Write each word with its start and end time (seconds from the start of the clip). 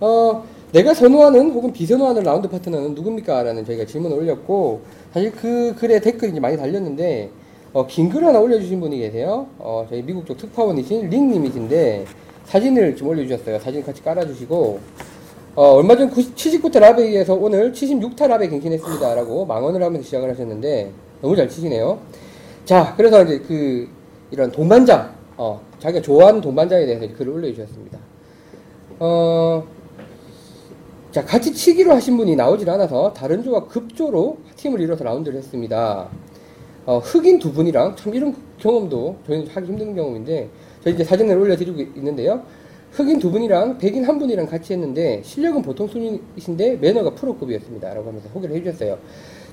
어, 0.00 0.44
내가 0.72 0.92
선호하는 0.94 1.52
혹은 1.52 1.72
비선호하는 1.72 2.22
라운드 2.22 2.48
파트너는 2.48 2.94
누굽니까? 2.94 3.42
라는 3.42 3.64
저희가 3.64 3.86
질문을 3.86 4.18
올렸고, 4.18 4.80
사실 5.12 5.32
그 5.32 5.74
글에 5.78 6.00
댓글이 6.00 6.32
이제 6.32 6.40
많이 6.40 6.56
달렸는데, 6.56 7.30
어, 7.72 7.86
긴 7.86 8.10
글 8.10 8.24
하나 8.24 8.38
올려주신 8.40 8.80
분이 8.80 8.98
계세요. 8.98 9.46
어, 9.58 9.86
저희 9.88 10.02
미국 10.02 10.26
쪽 10.26 10.36
특파원이신 10.38 11.08
링님이신데, 11.08 12.04
사진을 12.44 12.96
좀 12.96 13.08
올려주셨어요. 13.08 13.58
사진 13.60 13.82
같이 13.82 14.02
깔아주시고, 14.02 14.78
어, 15.54 15.62
얼마 15.72 15.96
전 15.96 16.10
79타 16.10 16.78
라베에서 16.80 17.34
오늘 17.34 17.72
76타 17.72 18.26
라베 18.28 18.48
갱신했습니다. 18.48 19.14
라고 19.14 19.46
망언을 19.46 19.82
하면서 19.82 20.04
시작을 20.04 20.30
하셨는데, 20.30 20.90
너무 21.22 21.34
잘 21.34 21.48
치시네요. 21.48 21.98
자, 22.66 22.92
그래서 22.96 23.22
이제 23.24 23.38
그, 23.46 23.88
이런 24.30 24.50
동반장, 24.50 25.10
어, 25.38 25.60
자기가 25.78 26.02
좋아하는 26.02 26.40
동반장에 26.40 26.84
대해서 26.84 27.06
글을 27.16 27.32
올려주셨습니다. 27.32 27.98
어, 28.98 29.64
자, 31.16 31.24
같이 31.24 31.54
치기로 31.54 31.94
하신 31.94 32.18
분이 32.18 32.36
나오질 32.36 32.68
않아서 32.68 33.14
다른 33.14 33.42
조와 33.42 33.68
급조로 33.68 34.36
팀을 34.56 34.82
이뤄서 34.82 35.02
라운드를 35.02 35.38
했습니다. 35.38 36.10
어, 36.84 36.98
흑인 36.98 37.38
두 37.38 37.54
분이랑 37.54 37.96
참 37.96 38.14
이런 38.14 38.36
경험도 38.58 39.16
저희는 39.26 39.46
하기 39.46 39.66
힘든 39.66 39.94
경험인데 39.94 40.50
저희 40.84 40.92
이제 40.92 41.02
사진을 41.02 41.38
올려드리고 41.38 41.80
있는데요. 41.96 42.42
흑인 42.90 43.18
두 43.18 43.30
분이랑 43.30 43.78
백인 43.78 44.04
한 44.04 44.18
분이랑 44.18 44.44
같이 44.44 44.74
했는데 44.74 45.22
실력은 45.24 45.62
보통 45.62 45.88
수준이신데 45.88 46.76
매너가 46.82 47.14
프로급이었습니다. 47.14 47.94
라고 47.94 48.08
하면서 48.08 48.28
소개를 48.34 48.54
해주셨어요. 48.56 48.98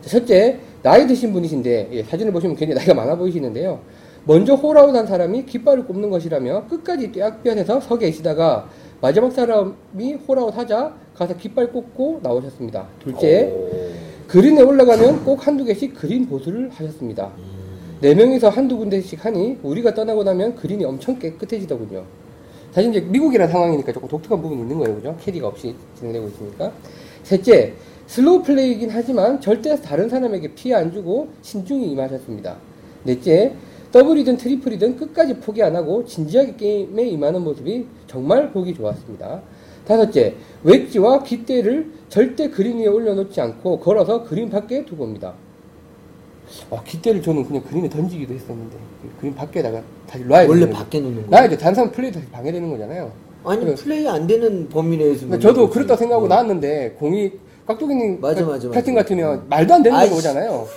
자, 0.02 0.09
첫째, 0.09 0.59
나이 0.82 1.07
드신 1.07 1.32
분이신데 1.32 1.90
예, 1.93 2.04
사진을 2.04 2.34
보시면 2.34 2.57
굉장히 2.57 2.77
나이가 2.77 2.93
많아 2.93 3.16
보이시는데요. 3.16 3.80
먼저 4.26 4.55
홀아웃한 4.55 5.07
사람이 5.07 5.45
깃발을 5.45 5.85
꼽는 5.85 6.09
것이라며 6.09 6.68
끝까지 6.68 7.13
땡볕에서 7.13 7.80
서 7.80 7.98
계시다가 7.98 8.68
마지막 9.04 9.34
사람이 9.34 10.13
홀아웃 10.26 10.55
하자 10.55 10.96
가서 11.13 11.35
깃발 11.35 11.73
꽂고 11.73 12.21
나오셨습니다. 12.23 12.87
둘째, 12.99 13.54
그린에 14.29 14.62
올라가면 14.62 15.26
꼭 15.26 15.46
한두 15.46 15.65
개씩 15.65 15.93
그린 15.93 16.26
보수를 16.26 16.70
하셨습니다. 16.70 17.29
네 17.99 18.15
명이서 18.15 18.48
한두 18.48 18.77
군데씩 18.77 19.26
하니 19.26 19.57
우리가 19.62 19.93
떠나고 19.93 20.24
나면 20.24 20.55
그린이 20.55 20.85
엄청 20.85 21.20
깨끗해지더군요. 21.20 22.05
사실 22.71 22.91
이제 22.91 23.01
미국이라는 23.01 23.51
상황이니까 23.51 23.91
조금 23.91 24.07
독특한 24.07 24.41
부분이 24.41 24.62
있는 24.62 24.77
거예요. 24.77 24.96
그죠? 24.96 25.18
캐디가 25.20 25.49
없이 25.49 25.76
진행되고 25.98 26.27
있으니까. 26.29 26.71
셋째, 27.24 27.74
slow 28.07 28.41
play이긴 28.43 28.90
하지만 28.90 29.41
절대 29.41 29.76
다른 29.81 30.07
사람에게 30.07 30.54
피해 30.55 30.76
안 30.76 30.93
주고 30.93 31.27
신중히 31.41 31.91
임하셨습니다. 31.91 32.55
넷째, 33.04 33.54
더블이든 33.94 34.38
트리플이든 34.38 34.98
끝까지 34.98 35.36
포기 35.36 35.62
안 35.62 35.76
하고 35.76 36.04
진지하게 36.04 36.55
게임에 36.55 37.04
임하는 37.10 37.44
모습이 37.44 37.86
정말 38.08 38.52
보기 38.52 38.74
좋았습니다. 38.74 39.40
다섯째, 39.86 40.34
웨지와 40.63 41.22
깃대를 41.22 41.91
절대 42.10 42.49
그린 42.49 42.80
위에 42.80 42.88
올려놓지 42.88 43.40
않고 43.40 43.80
걸어서 43.80 44.24
그린 44.24 44.49
밖에 44.49 44.84
두고 44.84 45.04
옵니다. 45.04 45.34
아, 46.71 46.82
깃대를 46.84 47.21
저는 47.21 47.46
그냥 47.46 47.62
그린에 47.64 47.88
던지기도 47.88 48.34
했었는데 48.34 48.77
그린 49.20 49.36
밖에다가 49.36 49.84
다시 50.08 50.26
놔야 50.26 50.48
원래. 50.48 50.68
밖에 50.70 50.99
놓는 50.99 51.27
거예요? 51.30 51.49
돼. 51.49 51.58
다른 51.58 51.76
사람 51.76 51.91
플레이도 51.91 52.20
다시 52.20 52.32
방해되는 52.32 52.70
거잖아요. 52.71 53.12
아니. 53.44 53.76
플레이 53.76 54.08
안 54.08 54.26
되는 54.26 54.70
범위 54.70 54.98
내에서 54.98 55.38
저도. 55.38 55.70
그렇다 55.70 55.96
생각하고 55.96 56.26
어. 56.26 56.30
나왔는데 56.30 56.96
공이 56.98 57.32
깍두기님 57.65 58.19
맞아, 58.19 58.45
맞아, 58.45 58.69
퍼팅 58.71 58.93
맞아. 58.93 59.03
같으면 59.03 59.43
말도 59.49 59.73
안 59.73 59.83
되는 59.83 59.97
아이씨. 59.97 60.13
거잖아요. 60.13 60.67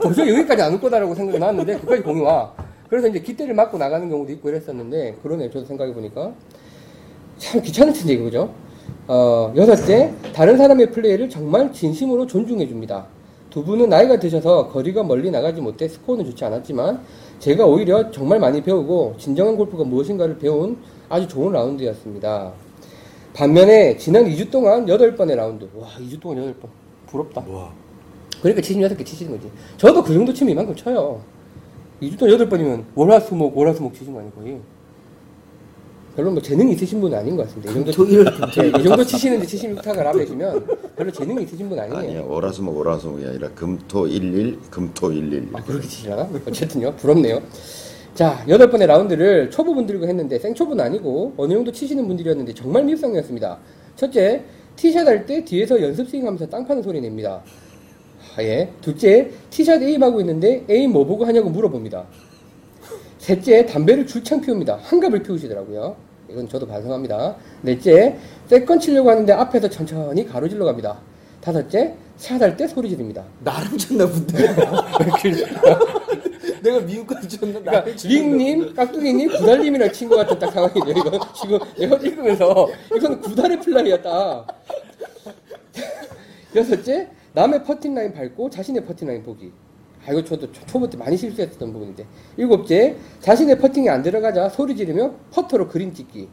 도저히 0.00 0.30
여기까지 0.30 0.62
안 0.62 0.72
올 0.74 0.80
거다라고 0.80 1.14
생각이 1.14 1.38
나왔는데 1.38 1.78
그까지 1.80 2.02
공이 2.02 2.20
와. 2.22 2.52
그래서 2.88 3.08
이제 3.08 3.20
깃대를 3.20 3.54
맞고 3.54 3.78
나가는 3.78 4.08
경우도 4.08 4.32
있고 4.32 4.48
이랬었는데 4.48 5.16
그러네 5.22 5.50
저도 5.50 5.66
생각해 5.66 5.92
보니까 5.94 6.32
참 7.38 7.60
귀찮은 7.60 7.92
텐데 7.92 8.16
그죠? 8.16 8.50
어, 9.06 9.52
여섯째 9.56 10.12
다른 10.34 10.56
사람의 10.56 10.90
플레이를 10.92 11.28
정말 11.28 11.72
진심으로 11.72 12.26
존중해 12.26 12.66
줍니다. 12.68 13.06
두 13.50 13.64
분은 13.64 13.88
나이가 13.88 14.18
드셔서 14.18 14.68
거리가 14.68 15.02
멀리 15.02 15.30
나가지 15.30 15.60
못해 15.60 15.88
스코어는 15.88 16.24
좋지 16.26 16.44
않았지만 16.44 17.00
제가 17.40 17.66
오히려 17.66 18.10
정말 18.10 18.38
많이 18.38 18.62
배우고 18.62 19.14
진정한 19.18 19.56
골프가 19.56 19.84
무엇인가를 19.84 20.38
배운 20.38 20.76
아주 21.08 21.26
좋은 21.28 21.52
라운드였습니다. 21.52 22.52
반면에 23.40 23.96
지난 23.96 24.26
2주 24.26 24.50
동안 24.50 24.84
8번의 24.84 25.34
라운드. 25.34 25.66
와, 25.74 25.88
2주 25.98 26.20
동안 26.20 26.54
8번. 26.60 26.68
부럽다. 27.06 27.42
와. 27.48 27.72
그러니까 28.42 28.60
76개 28.60 29.04
치시는 29.04 29.32
거지. 29.32 29.50
저도 29.78 30.04
그 30.04 30.12
정도 30.12 30.34
치면 30.34 30.52
이만큼 30.52 30.76
쳐요. 30.76 31.22
2주 32.02 32.18
동안 32.18 32.36
8번이면 32.36 32.84
월화수목, 32.94 33.56
월화수목 33.56 33.94
치신 33.94 34.12
거 34.12 34.18
아니에요, 34.18 34.32
거의. 34.34 34.60
별로 36.16 36.32
뭐 36.32 36.42
재능이 36.42 36.74
있으신 36.74 37.00
분은 37.00 37.16
아닌 37.16 37.34
것 37.34 37.44
같습니다. 37.44 37.70
이 37.70 37.74
정도, 37.74 37.92
토일을 37.92 38.26
예, 38.62 38.68
이 38.78 38.82
정도 38.82 39.04
치시는데 39.04 39.46
76타가 39.46 40.02
라베시면 40.02 40.66
별로 40.96 41.10
재능이 41.10 41.44
있으신 41.44 41.68
분 41.70 41.78
아니에요. 41.78 41.98
아니요 41.98 42.26
월화수목 42.28 42.76
월화수목이 42.76 43.24
아니라 43.24 43.48
금토 43.54 44.06
11 44.06 44.58
금토 44.70 45.14
11 45.14 45.48
아, 45.54 45.62
그렇게 45.62 45.88
치시나? 45.88 46.28
어쨌든요. 46.46 46.94
부럽네요. 46.96 47.40
자, 48.20 48.44
여덟 48.48 48.68
번의 48.68 48.86
라운드를 48.86 49.48
초보분들과 49.48 50.06
했는데, 50.06 50.38
생초보는 50.38 50.84
아니고, 50.84 51.32
어느 51.38 51.54
정도 51.54 51.72
치시는 51.72 52.06
분들이었는데, 52.06 52.52
정말 52.52 52.84
밀성이었습니다. 52.84 53.56
첫째, 53.96 54.44
티샷 54.76 55.08
할 55.08 55.24
때 55.24 55.42
뒤에서 55.42 55.80
연습 55.80 56.06
스윙 56.06 56.26
하면서 56.26 56.46
땅 56.46 56.66
파는 56.66 56.82
소리 56.82 57.00
냅니다. 57.00 57.42
아, 58.36 58.42
예. 58.42 58.68
둘째, 58.82 59.30
티샷 59.48 59.82
aim 59.82 60.02
하고 60.02 60.20
있는데, 60.20 60.66
aim 60.68 60.92
뭐 60.92 61.06
보고 61.06 61.24
하냐고 61.24 61.48
물어봅니다. 61.48 62.04
셋째, 63.16 63.64
담배를 63.64 64.06
줄창 64.06 64.42
피웁니다. 64.42 64.80
한갑을 64.82 65.22
피우시더라고요. 65.22 65.96
이건 66.28 66.46
저도 66.46 66.66
반성합니다. 66.66 67.36
넷째, 67.62 68.18
second 68.48 68.80
치려고 68.80 69.08
하는데 69.08 69.32
앞에서 69.32 69.70
천천히 69.70 70.26
가로질러 70.26 70.66
갑니다. 70.66 70.98
다섯째, 71.40 71.94
샷할 72.18 72.54
때 72.58 72.68
소리 72.68 72.90
지릅니다. 72.90 73.24
나랑 73.42 73.78
쳤나 73.78 74.06
본데. 74.06 74.44
내가 76.62 76.80
미국 76.80 77.06
가서 77.06 77.26
쳤나? 77.28 77.60
그러니까 77.60 77.84
링님, 78.06 78.74
깍두기님, 78.74 79.28
구달님이랑 79.30 79.92
친구 79.92 80.16
같은 80.16 80.38
딱 80.38 80.50
상황이네요. 80.52 80.94
이거 80.98 81.32
지금 81.34 81.58
내가 81.78 81.96
읽으면서 81.96 82.68
이건 82.94 83.20
구달의 83.20 83.60
플레이였다. 83.60 84.46
여섯째, 86.56 87.08
남의 87.32 87.64
퍼팅 87.64 87.94
라인 87.94 88.12
밟고 88.12 88.50
자신의 88.50 88.84
퍼팅 88.84 89.06
라인 89.08 89.22
보기. 89.22 89.52
아 90.06 90.12
이거 90.12 90.24
저도 90.24 90.50
초- 90.52 90.64
초보 90.66 90.88
때 90.88 90.96
많이 90.96 91.16
실수했던 91.16 91.72
부분인데. 91.72 92.06
일곱째, 92.36 92.96
자신의 93.20 93.58
퍼팅이 93.58 93.88
안 93.88 94.02
들어가자 94.02 94.48
소리 94.48 94.74
지르며 94.76 95.12
퍼터로 95.30 95.68
그린 95.68 95.92
찍기. 95.92 96.28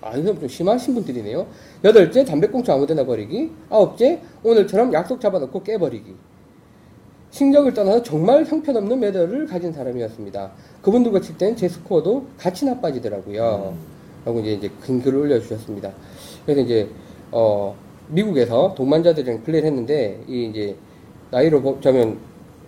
아 0.00 0.16
이건 0.16 0.40
좀 0.40 0.48
심하신 0.48 0.94
분들이네요. 0.94 1.46
여덟째, 1.84 2.24
담배꽁초 2.24 2.72
아무데나 2.72 3.04
버리기. 3.04 3.52
아홉째, 3.70 4.20
오늘처럼 4.42 4.92
약속 4.92 5.20
잡아놓고 5.20 5.62
깨버리기. 5.62 6.14
신경을 7.32 7.72
떠나서 7.72 8.02
정말 8.02 8.44
형편없는 8.44 9.00
매너를 9.00 9.46
가진 9.46 9.72
사람이었습니다. 9.72 10.52
그분들과 10.82 11.20
칠 11.20 11.34
땐 11.34 11.57
제 11.57 11.66
스코어도 11.66 12.26
같이 12.36 12.66
나빠지더라고요. 12.66 13.74
라고 14.26 14.40
이제, 14.40 14.52
이제 14.52 14.70
긴 14.84 15.00
글을 15.02 15.20
올려주셨습니다. 15.20 15.90
그래서 16.44 16.60
이제, 16.60 16.88
어, 17.30 17.74
미국에서 18.08 18.74
동반자들이랑 18.76 19.42
플레이를 19.44 19.66
했는데, 19.70 20.20
이 20.28 20.44
이제, 20.44 20.76
나이로 21.30 21.62
보자면 21.62 22.18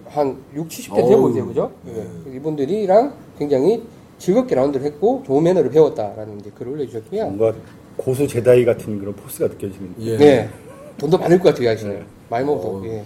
한 0.06 0.38
6, 0.54 0.66
70대 0.68 1.08
돼 1.08 1.14
보이세요. 1.16 1.46
그죠? 1.46 1.70
예. 1.86 2.34
이분들이랑 2.34 3.12
굉장히 3.38 3.82
즐겁게 4.18 4.54
라운드를 4.54 4.86
했고, 4.86 5.22
좋은 5.26 5.42
매너를 5.44 5.70
배웠다라는 5.70 6.40
이제 6.40 6.50
글을 6.54 6.72
올려주셨고요. 6.72 7.26
뭔가 7.30 7.58
고수 7.98 8.26
제다이 8.26 8.64
같은 8.64 8.98
그런 8.98 9.14
포스가 9.14 9.48
느껴지는. 9.48 9.94
예. 10.00 10.16
네. 10.16 10.48
돈도 10.96 11.18
많을 11.18 11.38
것 11.38 11.50
같아요, 11.50 11.68
아시네. 11.70 11.92
네. 11.94 12.02
많이 12.30 12.46
먹어서. 12.46 12.68
어. 12.68 12.82
예. 12.86 13.04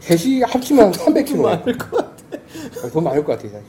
셋이 0.00 0.42
합치면 0.42 0.92
300kg. 0.92 1.40
많을 1.42 1.78
것 1.78 1.90
같아. 1.96 2.88
돈 2.92 3.04
많을 3.04 3.24
것 3.24 3.32
같아요, 3.32 3.52
사실. 3.52 3.66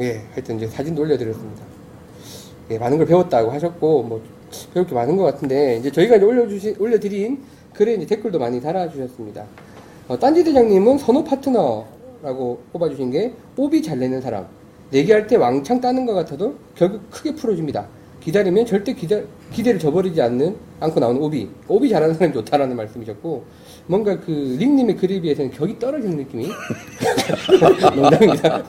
예, 0.00 0.22
하여튼 0.32 0.56
이제 0.56 0.66
사진도 0.66 1.02
올려드렸습니다. 1.02 1.62
예, 2.70 2.78
많은 2.78 2.98
걸 2.98 3.06
배웠다고 3.06 3.50
하셨고, 3.50 4.02
뭐, 4.02 4.22
배울 4.74 4.86
게 4.86 4.94
많은 4.94 5.16
것 5.16 5.24
같은데, 5.24 5.76
이제 5.76 5.90
저희가 5.90 6.16
이제 6.16 6.24
올려주신, 6.24 6.76
올려드린 6.78 7.42
글에 7.74 7.94
이제 7.94 8.06
댓글도 8.06 8.38
많이 8.38 8.60
달아주셨습니다. 8.60 9.44
어, 10.08 10.18
딴지 10.18 10.42
대장님은 10.44 10.98
선호 10.98 11.22
파트너라고 11.24 12.60
뽑아주신 12.72 13.10
게, 13.10 13.32
오비 13.56 13.82
잘 13.82 13.98
내는 13.98 14.20
사람. 14.20 14.46
내기할 14.90 15.26
때 15.26 15.36
왕창 15.36 15.80
따는 15.80 16.06
것 16.06 16.14
같아도 16.14 16.54
결국 16.74 17.10
크게 17.10 17.34
풀어줍니다. 17.34 17.86
기다리면 18.20 18.66
절대 18.66 18.94
기다, 18.94 19.20
기대를 19.52 19.78
저버리지 19.78 20.20
않는, 20.22 20.56
않고 20.80 20.98
나오는 21.00 21.20
오비. 21.20 21.48
오비 21.68 21.88
잘하는 21.88 22.14
사람이 22.14 22.34
좋다라는 22.34 22.76
말씀이셨고, 22.76 23.44
뭔가 23.88 24.20
그 24.20 24.30
링님의 24.58 24.96
글에 24.96 25.18
비해서는 25.20 25.50
격이 25.50 25.78
떨어지는 25.78 26.18
느낌이. 26.18 26.46
농담입니다. 27.96 28.62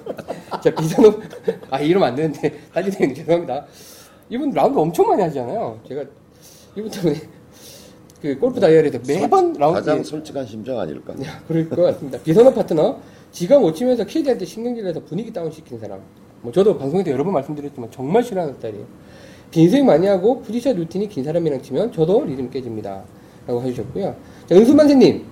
자, 0.63 0.73
비선호, 0.75 1.13
아, 1.69 1.79
이러면 1.79 2.07
안 2.09 2.15
되는데, 2.15 2.57
대장님 2.73 3.13
죄송합니다. 3.15 3.65
이분 4.29 4.51
라운드 4.51 4.79
엄청 4.79 5.07
많이 5.07 5.21
하잖아요. 5.23 5.79
제가 5.87 6.03
이분 6.75 6.89
때문에 6.89 7.19
그 8.21 8.37
골프 8.39 8.59
다이어리에서 8.59 8.99
매번 9.07 9.53
라운드 9.53 9.79
가장 9.79 10.03
솔직한 10.03 10.45
심정 10.45 10.79
아닐까 10.79 11.13
그럴 11.47 11.67
것 11.67 11.81
같습니다. 11.81 12.19
비선호 12.19 12.53
파트너 12.53 12.99
지가 13.31 13.59
못 13.59 13.73
치면서 13.73 14.05
캐디한테 14.05 14.45
신경질 14.45 14.83
내서 14.83 15.03
분위기 15.03 15.33
다운 15.33 15.51
시키는 15.51 15.79
사람. 15.81 15.99
뭐 16.41 16.51
저도 16.51 16.77
방송에서 16.77 17.11
여러 17.11 17.23
번 17.23 17.33
말씀드렸지만 17.33 17.89
정말 17.91 18.23
싫어하는 18.23 18.55
스타일이에요. 18.55 18.85
빈스윙 19.51 19.85
많이 19.85 20.05
하고 20.07 20.41
pre-shot 20.41 20.75
루틴이 20.77 21.09
긴 21.09 21.23
사람이랑 21.23 21.61
치면 21.61 21.91
저도 21.91 22.23
리듬 22.25 22.49
깨집니다. 22.51 23.03
라고 23.47 23.63
해주셨고요. 23.63 24.15
자, 24.49 24.55
은수만세님, 24.55 25.25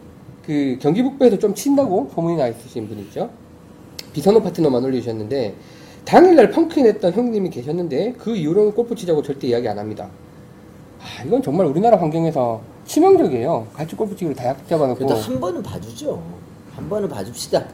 그 0.45 0.77
경기 0.79 1.01
북부에서 1.01 1.39
좀 1.39 1.55
친다고 1.55 2.07
소문이 2.13 2.37
나 2.37 2.49
있으신 2.49 2.87
분 2.87 2.99
있죠? 2.99 3.31
비선호 4.13 4.39
파트너만 4.43 4.83
올리셨는데 4.83 5.55
당일날 6.05 6.51
펑크 6.51 6.79
냈던 6.79 7.13
형님이 7.13 7.49
계셨는데 7.49 8.13
그 8.19 8.35
이후로는 8.35 8.73
골프 8.73 8.93
치자고 8.93 9.23
절대 9.23 9.47
이야기 9.47 9.67
안 9.67 9.79
합니다. 9.79 10.07
아, 10.99 11.23
이건 11.25 11.41
정말 11.41 11.65
우리나라 11.65 11.99
환경에서 11.99 12.61
치명적이에요. 12.85 13.67
같이 13.73 13.95
골프 13.95 14.15
치기로 14.15 14.35
다약 14.35 14.67
잡아놓고. 14.67 14.99
그래도 14.99 15.15
한 15.15 15.39
번은 15.39 15.63
봐주죠. 15.63 16.21
한 16.75 16.87
번은 16.87 17.09
봐줍시다. 17.09 17.65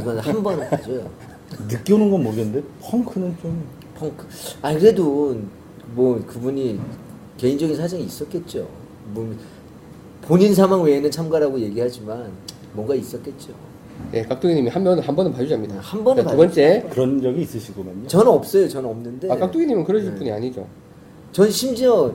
이건 0.00 0.18
한 0.18 0.42
번은 0.42 0.68
봐줘요. 0.68 1.08
늦게 1.68 1.92
오는 1.92 2.10
건 2.10 2.24
모르겠는데 2.24 2.60
펑크는 2.80 3.36
좀 3.40 3.64
펑크. 4.00 4.26
아니 4.62 4.80
그래도 4.80 5.36
뭐 5.94 6.20
그분이 6.26 6.80
개인적인 7.38 7.76
사정이 7.76 8.02
있었겠죠. 8.02 8.66
뭐 9.14 9.32
본인 10.22 10.54
사망 10.54 10.82
외에는 10.82 11.10
참가라고 11.10 11.60
얘기하지만 11.60 12.30
뭔가 12.72 12.94
있었겠죠. 12.94 13.52
네, 14.10 14.22
깍두기님이 14.22 14.68
한 14.68 14.82
번은 14.84 15.02
한 15.02 15.14
번은 15.14 15.32
봐주자입니다. 15.32 15.76
한 15.80 16.04
번은 16.04 16.24
자, 16.24 16.30
두 16.30 16.36
번째, 16.36 16.86
그런 16.90 17.20
적이 17.20 17.42
있으시구만요. 17.42 18.06
저는 18.06 18.26
없어요. 18.28 18.68
저는 18.68 18.88
없는데. 18.88 19.30
아 19.30 19.36
깍두기님은 19.36 19.84
그러실 19.84 20.10
네. 20.12 20.16
분이 20.18 20.32
아니죠. 20.32 20.66
전 21.32 21.50
심지어 21.50 22.12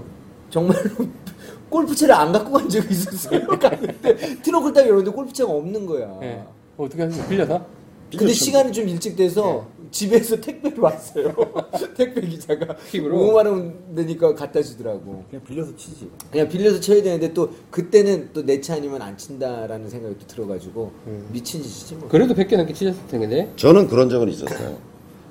정말로 0.50 0.82
골프채를 1.70 2.14
안 2.14 2.32
갖고 2.32 2.54
간 2.54 2.70
적이 2.70 2.88
있었어요. 2.92 3.46
갔는데 3.60 4.16
트렁크를 4.42 4.74
딱 4.74 4.82
열었는데 4.82 5.12
골프채가 5.12 5.52
없는 5.52 5.86
거야. 5.86 6.18
네. 6.20 6.44
어떻게 6.78 7.04
하세요? 7.04 7.26
빌려서? 7.28 7.66
근데 8.12 8.32
시간이 8.32 8.72
좀 8.72 8.88
일찍 8.88 9.16
돼서 9.18 9.66
집에서 9.92 10.40
택배로 10.40 10.84
왔어요. 10.84 11.34
택배 11.96 12.22
기사가 12.22 12.76
팁으로? 12.92 13.18
5만 13.18 13.46
원 13.48 13.76
내니까 13.90 14.34
갖다 14.36 14.62
주더라고. 14.62 15.24
그냥 15.30 15.44
빌려서 15.46 15.76
치지. 15.76 16.10
그냥 16.32 16.48
빌려서 16.50 16.80
쳐야 16.80 17.02
되는데 17.02 17.34
또 17.34 17.50
그때는 17.72 18.30
또 18.34 18.44
내 18.44 18.60
차 18.62 18.76
아니면 18.76 19.02
안 19.02 19.18
친다라는 19.18 19.90
생각이 19.90 20.16
또 20.20 20.28
들어가지고 20.28 20.92
미친 21.32 21.62
짓이지 21.62 21.96
뭐. 21.96 22.10
그래도 22.10 22.34
100개 22.34 22.56
넘게 22.58 22.74
치셨을 22.74 23.08
텐데. 23.08 23.52
저는 23.56 23.88
그런 23.88 24.10
적은 24.10 24.30
있었어요. 24.30 24.78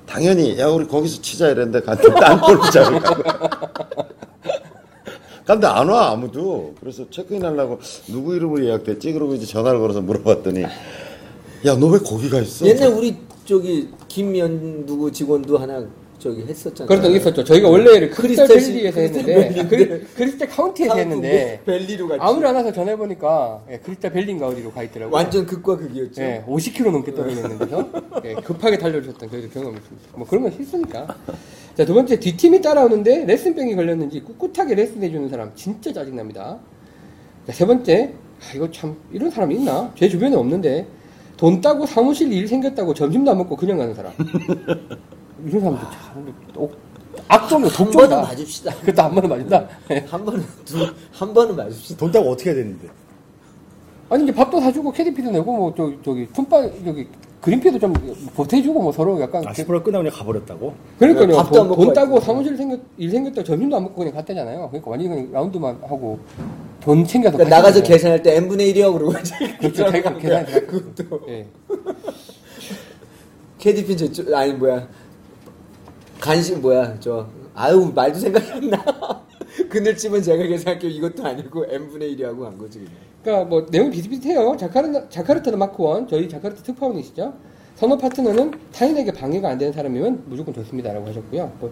당연히 0.05 0.57
야 0.57 0.67
우리 0.67 0.87
거기서 0.87 1.21
치자 1.21 1.49
이랬는데 1.49 1.81
갔는데 1.81 2.19
딴 2.19 2.39
골프장을 2.39 2.99
가고 3.01 3.23
근데 5.45 5.65
안 5.67 5.87
와 5.89 6.11
아무도 6.11 6.75
그래서 6.79 7.09
체크인 7.09 7.43
하려고 7.45 7.79
누구 8.07 8.35
이름으로 8.35 8.65
예약됐지 8.65 9.13
그러고 9.13 9.33
이제 9.33 9.45
전화를 9.45 9.79
걸어서 9.79 10.01
물어봤더니 10.01 10.63
야 11.65 11.75
너 11.75 11.87
왜 11.87 11.99
거기 11.99 12.29
가 12.29 12.39
있어? 12.39 12.65
옛날 12.67 12.89
우리 12.89 13.15
저기 13.51 13.87
김연 14.09 14.85
누구 14.85 15.09
직원도 15.09 15.57
하나 15.57 15.87
저기 16.19 16.41
했었잖아요. 16.45 17.01
적 17.01 17.09
있었죠. 17.15 17.43
저희가 17.45 17.69
원래를 17.69 18.09
크리스탈 18.09 18.47
크리스탈 18.47 18.73
밸리에서 18.73 18.99
시- 18.99 19.05
했는데, 19.05 19.33
크리스탈 19.33 19.65
아, 19.65 19.69
크리, 19.69 20.03
크리스탈 20.15 20.47
카운티에서 20.49 20.95
했는데, 20.97 21.61
밸리로 21.65 22.07
같이 22.09 22.19
아무리 22.21 22.45
안 22.45 22.55
와서 22.55 22.73
전화해보니까, 22.73 23.63
예, 23.71 23.77
크리스탈 23.77 24.11
밸리인가 24.11 24.47
어디로 24.47 24.71
가 24.71 24.83
있더라고요. 24.83 25.15
완전 25.15 25.45
극과 25.45 25.77
극이었죠. 25.77 26.21
예, 26.23 26.43
50km 26.45 26.91
넘게 26.91 27.13
떨어졌는 27.13 27.59
데서 27.59 27.89
예, 28.25 28.33
급하게 28.33 28.77
달려주셨던 28.79 29.29
저희도 29.29 29.49
경험이 29.49 29.77
있습니다. 29.77 30.17
뭐 30.17 30.27
그런 30.27 30.43
건 30.43 30.51
실수니까. 30.53 31.15
자, 31.75 31.85
두 31.85 31.93
번째, 31.93 32.19
뒷팀이 32.19 32.61
따라오는데 32.61 33.25
레슨병이 33.25 33.75
걸렸는지 33.75 34.19
꿋꿋하게 34.21 34.73
레슨해 34.75 35.09
주는 35.11 35.29
사람 35.29 35.51
진짜 35.55 35.93
짜증납니다. 35.93 36.57
자, 37.45 37.53
세 37.53 37.65
번째, 37.65 38.11
아, 38.41 38.55
이거 38.55 38.69
참, 38.71 38.97
이런 39.13 39.29
사람 39.29 39.51
있나? 39.51 39.93
제 39.95 40.09
주변에 40.09 40.35
없는데, 40.35 40.87
돈 41.37 41.61
따고 41.61 41.85
사무실 41.85 42.31
일 42.33 42.47
생겼다고 42.47 42.93
점심도 42.93 43.31
안 43.31 43.37
먹고 43.37 43.55
그냥 43.55 43.77
가는 43.77 43.93
사람. 43.93 44.11
이런 45.45 45.61
사람도 45.61 45.79
참, 45.91 46.33
어, 46.55 46.69
악종이고 47.27 47.69
한 47.69 47.75
번은 47.77 47.91
독종이다. 47.91 48.21
봐줍시다. 48.23 48.73
그것도 48.79 49.01
한 49.03 49.13
번은 49.15 49.29
맞는다. 49.29 49.67
예. 49.91 50.05
한 50.09 50.25
번은 50.25 50.43
두 50.65 50.93
한 51.11 51.33
번은 51.33 51.55
봐줍시다. 51.55 51.99
돈 51.99 52.11
따고 52.11 52.31
어떻게 52.31 52.49
해야 52.49 52.55
되는데? 52.57 52.87
아니 54.09 54.23
이제 54.23 54.33
밥도 54.33 54.59
사주고 54.61 54.91
캐디피도 54.91 55.31
내고 55.31 55.55
뭐 55.57 55.73
저, 55.75 55.91
저기 56.03 56.25
푼바 56.27 56.61
저기 56.85 57.07
그린피도 57.41 57.77
좀 57.77 57.93
보태주고 58.35 58.81
뭐 58.81 58.91
서로 58.91 59.19
약간 59.21 59.45
아 59.45 59.51
그- 59.51 59.61
10% 59.63 59.83
끝나고 59.83 60.03
그냥 60.05 60.11
가버렸다고? 60.17 60.73
그러니까요 60.97 61.35
밥도 61.37 61.51
돈, 61.51 61.61
안 61.61 61.67
먹고 61.67 61.85
돈 61.85 61.93
따고. 61.93 62.19
사무실 62.19 62.55
생겼 62.57 62.79
일 62.97 63.11
생겼다 63.11 63.43
점심도 63.43 63.75
안 63.75 63.83
먹고 63.83 63.95
그냥 63.97 64.13
갔다잖아요 64.13 64.69
그러니까 64.69 64.89
완전히 64.91 65.09
그냥 65.09 65.31
라운드만 65.33 65.75
하고 65.83 66.19
돈 66.81 67.05
챙겨서 67.05 67.37
그러니까 67.37 67.57
나가서 67.57 67.83
계산할 67.83 68.23
때 68.23 68.35
n분의 68.37 68.73
1이요 68.73 68.93
그러고 68.93 69.13
그렇죠. 69.59 69.83
자기가 69.83 70.17
계산. 70.17 70.45
그것도. 70.45 71.21
예. 71.27 71.47
캐디핀 73.57 73.97
저쪽 73.97 74.33
아니 74.33 74.53
뭐야. 74.53 74.87
간식 76.19 76.59
뭐야 76.59 76.99
저. 76.99 77.27
아유 77.53 77.91
말도 77.93 78.19
생각이 78.19 78.51
안 78.51 78.69
나. 78.69 78.83
그늘집은 79.69 80.21
제가 80.21 80.43
계산할게요. 80.43 80.91
이것도 80.91 81.25
아니고 81.25 81.65
n분의 81.69 82.15
1이 82.15 82.23
하고 82.23 82.43
간 82.43 82.57
거지 82.57 82.79
그냥. 82.79 82.93
그러니까 83.23 83.49
뭐 83.49 83.65
내용 83.65 83.89
비슷비슷해요. 83.89 84.55
자카르, 84.57 85.09
자카르타는 85.09 85.59
마크원. 85.59 86.07
저희 86.07 86.29
자카르타 86.29 86.63
특파원이시죠? 86.63 87.33
선호 87.75 87.97
파트너는 87.97 88.51
타인에게 88.71 89.11
방해가 89.11 89.49
안 89.49 89.57
되는 89.57 89.73
사람이면 89.73 90.23
무조건 90.27 90.53
좋습니다라고 90.53 91.07
하셨고요. 91.07 91.51
뭐 91.59 91.71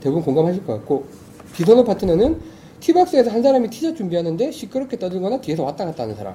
대부분 0.00 0.22
공감하실 0.24 0.64
것 0.66 0.74
같고 0.74 1.06
비선호 1.54 1.84
파트너는 1.84 2.40
티박스에서 2.80 3.30
한 3.30 3.42
사람이 3.42 3.68
티샷 3.70 3.96
준비하는데 3.96 4.50
시끄럽게 4.50 4.98
떠들거나 4.98 5.40
뒤에서 5.40 5.64
왔다 5.64 5.84
갔다 5.84 6.04
하는 6.04 6.14
사람 6.14 6.34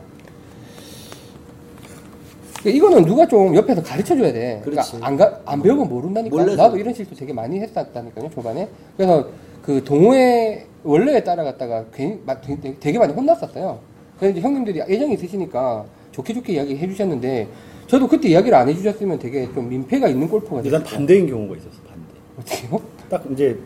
그러니까 2.64 2.78
이거는 2.78 3.06
누가 3.06 3.28
좀 3.28 3.54
옆에서 3.56 3.84
가르쳐 3.84 4.16
줘야 4.16 4.32
돼. 4.32 4.62
그러니까 4.64 4.84
그렇지. 4.84 4.98
안, 5.02 5.18
가, 5.18 5.42
안 5.46 5.62
배우면 5.62 5.90
모른다니까. 5.90 6.34
몰라서. 6.36 6.56
나도 6.64 6.78
이런 6.78 6.94
실수 6.94 7.14
되게 7.14 7.34
많이 7.34 7.60
했었다니까요, 7.60 8.30
초반에. 8.30 8.70
그래서 8.96 9.28
그 9.62 9.84
동호회 9.84 10.66
원래에 10.84 11.24
따라갔다가 11.26 11.86
괜히 11.94 12.20
막 12.26 12.42
되게, 12.42 12.76
되게 12.80 12.98
많이 12.98 13.12
혼났었어요. 13.14 13.80
그래서 14.18 14.32
이제 14.32 14.42
형님들이 14.42 14.82
애정이 14.82 15.14
있으시니까 15.16 15.86
좋게 16.14 16.34
좋게 16.34 16.54
이야기 16.54 16.78
해주셨는데 16.78 17.48
저도 17.88 18.08
그때 18.08 18.30
이야기를 18.30 18.56
안 18.58 18.70
해주셨으면 18.70 19.20
되게 19.20 19.46
좀 19.54 19.68
민폐가 19.68 20.08
있는 20.08 20.30
골프가 20.30 20.62
일단 20.62 20.84
됐을 20.84 20.96
반대인 20.98 21.28
경우가 21.28 21.58
있었어 21.58 21.76
반대. 21.88 22.14
어떻게요? 22.40 22.82
딱 23.10 23.24
이제 23.32 23.60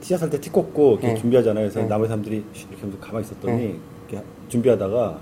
티샷 0.00 0.22
할때 0.22 0.40
티 0.40 0.50
꽂고 0.50 0.92
이렇게 0.92 1.08
네. 1.08 1.14
준비하잖아요. 1.16 1.64
그래서 1.64 1.80
네. 1.80 1.86
나머지 1.86 2.08
사람들이 2.08 2.44
쉿 2.54 2.68
이렇게 2.70 2.80
하면서 2.82 2.98
가만히 3.00 3.26
있었더니 3.26 3.56
네. 3.56 3.76
이렇게 4.08 4.26
준비하다가 4.48 5.20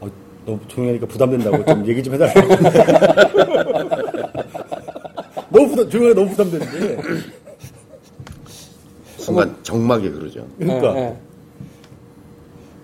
어, 0.00 0.08
너무 0.46 0.58
조용히 0.68 0.90
하니까 0.92 1.06
부담된다고 1.06 1.64
좀 1.64 1.86
얘기 1.88 2.02
좀 2.02 2.14
해달라. 2.14 2.32
너무 5.50 5.68
부담, 5.68 5.88
조용하게 5.90 6.14
너무 6.14 6.30
부담되는데. 6.30 7.02
순간 9.18 9.54
정막이 9.62 10.10
그러죠. 10.10 10.46
그러니까. 10.58 10.96
예, 10.96 11.00
예. 11.02 11.16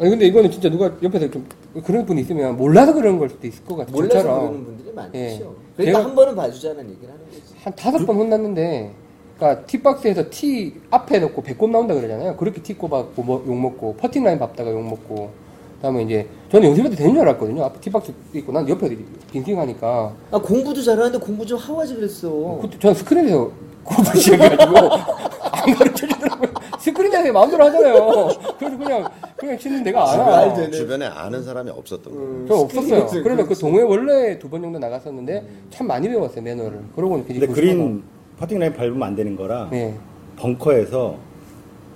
아니 0.00 0.11
근데 0.11 0.26
이거는 0.26 0.50
진짜 0.50 0.69
누가 0.69 0.93
옆에서 1.02 1.28
좀 1.31 1.45
그런 1.85 2.07
분이 2.07 2.21
있으면 2.21 2.57
몰라서 2.57 2.93
그런 2.93 3.19
걸 3.19 3.28
수도 3.31 3.47
있을 3.47 3.64
것 3.64 3.76
같아요. 3.76 3.93
몰라서 3.95 4.14
저처럼. 4.14 4.40
그러는 4.40 4.64
분들이 4.64 4.93
많죠. 4.95 5.19
예. 5.19 5.40
그러니까 5.76 5.99
제가- 5.99 6.02
한 6.05 6.14
번은 6.14 6.37
봐주자는 6.37 6.90
얘기를 6.90 7.09
하는 7.12 7.25
거지. 7.26 7.43
한 7.62 7.75
다섯 7.75 8.07
번 8.07 8.17
혼났는데, 8.17 8.93
그러니까 9.38 9.64
티박스에서 9.66 10.25
티 10.30 10.75
앞에 10.90 11.21
놓고 11.21 11.42
배꼽 11.42 11.71
나온다 11.71 11.95
그러잖아요. 11.95 12.37
그렇게 12.37 12.61
티 12.61 12.75
꼽았고 12.75 13.23
뭐, 13.23 13.45
욕 13.47 13.54
먹고 13.57 13.95
퍼팅 13.97 14.25
라인 14.25 14.38
밟다가 14.38 14.71
욕 14.73 14.83
먹고, 14.83 15.30
그다음에 15.76 16.02
이제 16.02 16.26
저는 16.50 16.68
연습해도 16.71 16.97
되는 16.97 17.12
줄 17.14 17.21
알았거든요. 17.23 17.62
앞에 17.64 17.80
티박스 17.80 18.12
있고 18.35 18.50
난 18.52 18.68
옆에 18.68 18.97
빈팅하니까. 19.30 20.12
아 20.33 20.38
공부도 20.38 20.83
잘하는데 20.83 21.18
공부 21.25 21.47
좀 21.47 21.57
하지 21.59 21.95
그랬어. 21.95 22.59
그때 22.61 22.78
저는 22.80 22.95
스크린에서 22.97 23.50
골프 23.85 24.18
시작해가지고 24.18 24.76
안 25.52 25.75
가르쳐 25.75 26.07
주더라고요. 26.09 26.50
스크린에서 26.80 27.33
마음대로 27.33 27.64
하잖아요. 27.66 28.28
그래서 28.59 28.76
그냥 28.76 29.09
그냥 29.37 29.57
치는 29.57 29.85
데가 29.85 30.02
와. 30.02 30.52
되네. 30.52 30.71
주변에 30.73 31.07
아는 31.07 31.45
사람이 31.45 31.71
없었던 31.71 32.12
거예요. 32.12 32.45
저 32.49 32.54
없었어요. 32.54 33.07
그래서 33.23 33.47
그. 33.47 33.54
동호회 33.54 33.85
원래 33.85 34.37
두 34.40 34.49
번 34.50 34.62
정도 34.62 34.80
나갔었는데 34.80 35.47
참 35.71 35.87
많이 35.87 36.09
배웠어요 36.09 36.42
매너를. 36.42 36.80
그러고는 36.97 37.25
근데 37.25 37.47
그린 37.47 38.02
퍼팅 38.38 38.59
라인 38.59 38.73
밟으면 38.73 39.02
안 39.02 39.14
되는 39.14 39.35
거라 39.37 39.68
네. 39.71 39.95
벙커에서 40.37 41.16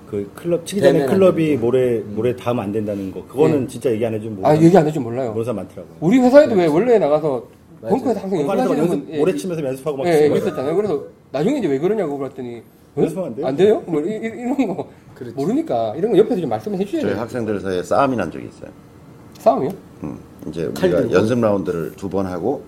그 0.09 0.29
클럽 0.35 0.65
치기 0.65 0.81
전에 0.81 0.93
대면 0.99 1.09
안 1.09 1.15
클럽이 1.19 1.47
된다. 1.47 1.61
모래 1.65 1.99
모래 1.99 2.35
닿으면 2.35 2.65
안 2.65 2.71
된다는 2.71 3.11
거 3.11 3.25
그거는 3.25 3.61
네. 3.61 3.67
진짜 3.67 3.91
얘기 3.91 4.05
안 4.05 4.13
해주면 4.13 4.45
아 4.45 4.55
얘기 4.55 4.77
안 4.77 4.85
해주면 4.85 5.03
몰라요. 5.03 5.29
모르는 5.29 5.45
사람 5.45 5.55
많더라고요. 5.57 5.95
우리 6.01 6.19
회사에도 6.19 6.55
왜 6.55 6.67
원래 6.67 6.99
나가서. 6.99 7.63
벙커에서 7.83 8.21
항상 8.21 8.39
연습하시는 8.39 8.77
연습, 8.77 9.05
분 9.05 9.13
예, 9.13 9.17
모래 9.19 9.35
치면서 9.35 9.61
연습하고 9.61 9.97
막 9.97 10.07
예, 10.07 10.11
예, 10.11 10.29
거예요. 10.29 10.35
있었잖아요. 10.37 10.73
그래서 10.73 11.03
나중에 11.33 11.57
이제 11.59 11.67
왜 11.67 11.77
그러냐고 11.79 12.17
그랬더니 12.17 12.63
어? 12.95 13.01
연습하면 13.01 13.27
안 13.31 13.35
돼요? 13.35 13.47
안 13.47 13.55
돼요? 13.57 13.83
뭐 13.85 13.99
이, 14.01 14.19
런거 14.25 14.87
그렇지. 15.15 15.35
모르니까 15.35 15.93
이런 15.97 16.13
거 16.13 16.17
옆에서 16.17 16.39
좀 16.39 16.49
말씀해 16.49 16.77
주셔야 16.85 17.01
저희 17.01 17.11
돼요. 17.11 17.21
학생들 17.21 17.59
사이에 17.59 17.83
싸움이 17.83 18.15
난 18.15 18.31
적이 18.31 18.47
있어요. 18.47 18.71
싸움이요? 19.39 19.69
음, 20.03 20.17
이제 20.47 20.71
칼 20.73 20.85
우리가 20.91 21.01
들고? 21.01 21.13
연습 21.13 21.41
라운드를 21.41 21.91
두 21.97 22.07
번 22.09 22.25
하고 22.25 22.63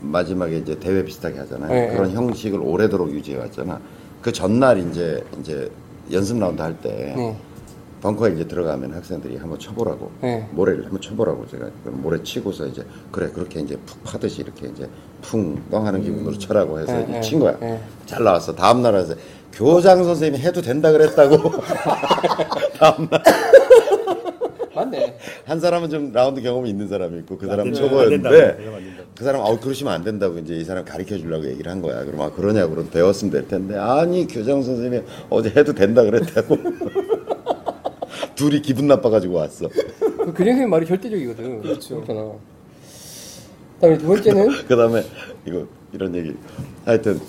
마지막에 0.00 0.58
이제 0.58 0.78
대회 0.78 1.04
비슷하게 1.04 1.38
하잖아요. 1.40 1.72
네, 1.72 1.88
그런 1.88 2.08
네. 2.08 2.14
형식을 2.14 2.60
오래도록 2.60 3.10
유지해 3.10 3.38
왔잖아. 3.38 3.80
그 4.22 4.32
전날 4.32 4.78
이제 4.78 5.22
이제 5.40 5.70
연습 6.12 6.38
라운드 6.38 6.60
할때 6.60 7.14
네. 7.16 7.36
벙커에 8.00 8.32
이제 8.32 8.46
들어가면 8.46 8.94
학생들이 8.94 9.36
한번 9.36 9.58
쳐보라고 9.58 10.10
네. 10.22 10.48
모래를 10.52 10.84
한번 10.84 11.00
쳐보라고 11.00 11.46
제가 11.48 11.68
모래 11.84 12.22
치고서 12.22 12.66
이제 12.66 12.84
그래 13.10 13.28
그렇게 13.32 13.60
이제 13.60 13.76
푹 13.86 14.02
파듯이 14.04 14.42
이렇게 14.42 14.68
이제 14.68 14.88
쿵뻥 15.22 15.86
하는 15.86 16.02
기분으로 16.02 16.38
쳐라고 16.38 16.78
해서 16.78 16.92
네, 16.92 17.02
이제 17.02 17.12
네, 17.12 17.20
친 17.20 17.40
거야. 17.40 17.58
네. 17.58 17.80
잘 18.06 18.22
나왔어. 18.22 18.54
다음 18.54 18.82
날 18.82 18.94
와서 18.94 19.14
교장 19.52 20.04
선생님이 20.04 20.44
해도 20.44 20.62
된다 20.62 20.92
그랬다고. 20.92 21.36
다음 22.78 23.08
날 23.08 23.22
맞네. 24.74 25.18
한 25.44 25.58
사람은 25.58 25.90
좀 25.90 26.12
라운드 26.12 26.40
경험이 26.40 26.70
있는 26.70 26.86
사람이 26.86 27.18
있고 27.20 27.36
그 27.36 27.46
사람은 27.46 27.72
된다, 27.72 27.88
초보였는데 27.88 28.58
그 29.18 29.24
사람 29.24 29.40
어 29.42 29.58
그러시면 29.58 29.92
안 29.92 30.04
된다고 30.04 30.38
이제 30.38 30.54
이 30.54 30.62
사람 30.62 30.84
가르쳐 30.84 31.18
주려고 31.18 31.44
얘기를 31.44 31.72
한 31.72 31.82
거야. 31.82 32.04
그럼 32.04 32.20
아 32.20 32.30
그러냐고 32.30 32.76
그럼 32.76 32.88
배웠으면 32.88 33.32
될 33.32 33.48
텐데 33.48 33.76
아니 33.76 34.28
교장 34.28 34.62
선생님이 34.62 35.02
어제 35.28 35.50
해도 35.50 35.72
된다 35.74 36.04
그랬다고. 36.04 36.56
둘이 38.36 38.62
기분 38.62 38.86
나빠가지고 38.86 39.34
왔어. 39.34 39.68
그 39.68 40.14
교장 40.26 40.36
선생님 40.36 40.70
말이 40.70 40.86
절대적이거든. 40.86 41.62
그렇죠. 41.62 41.96
그렇잖아. 41.96 42.30
그다음에 43.80 43.98
두 43.98 44.06
번째는 44.06 44.48
그 44.68 44.76
다음에 44.76 45.04
이거 45.44 45.66
이런 45.92 46.14
얘기 46.14 46.36
하여튼 46.84 47.20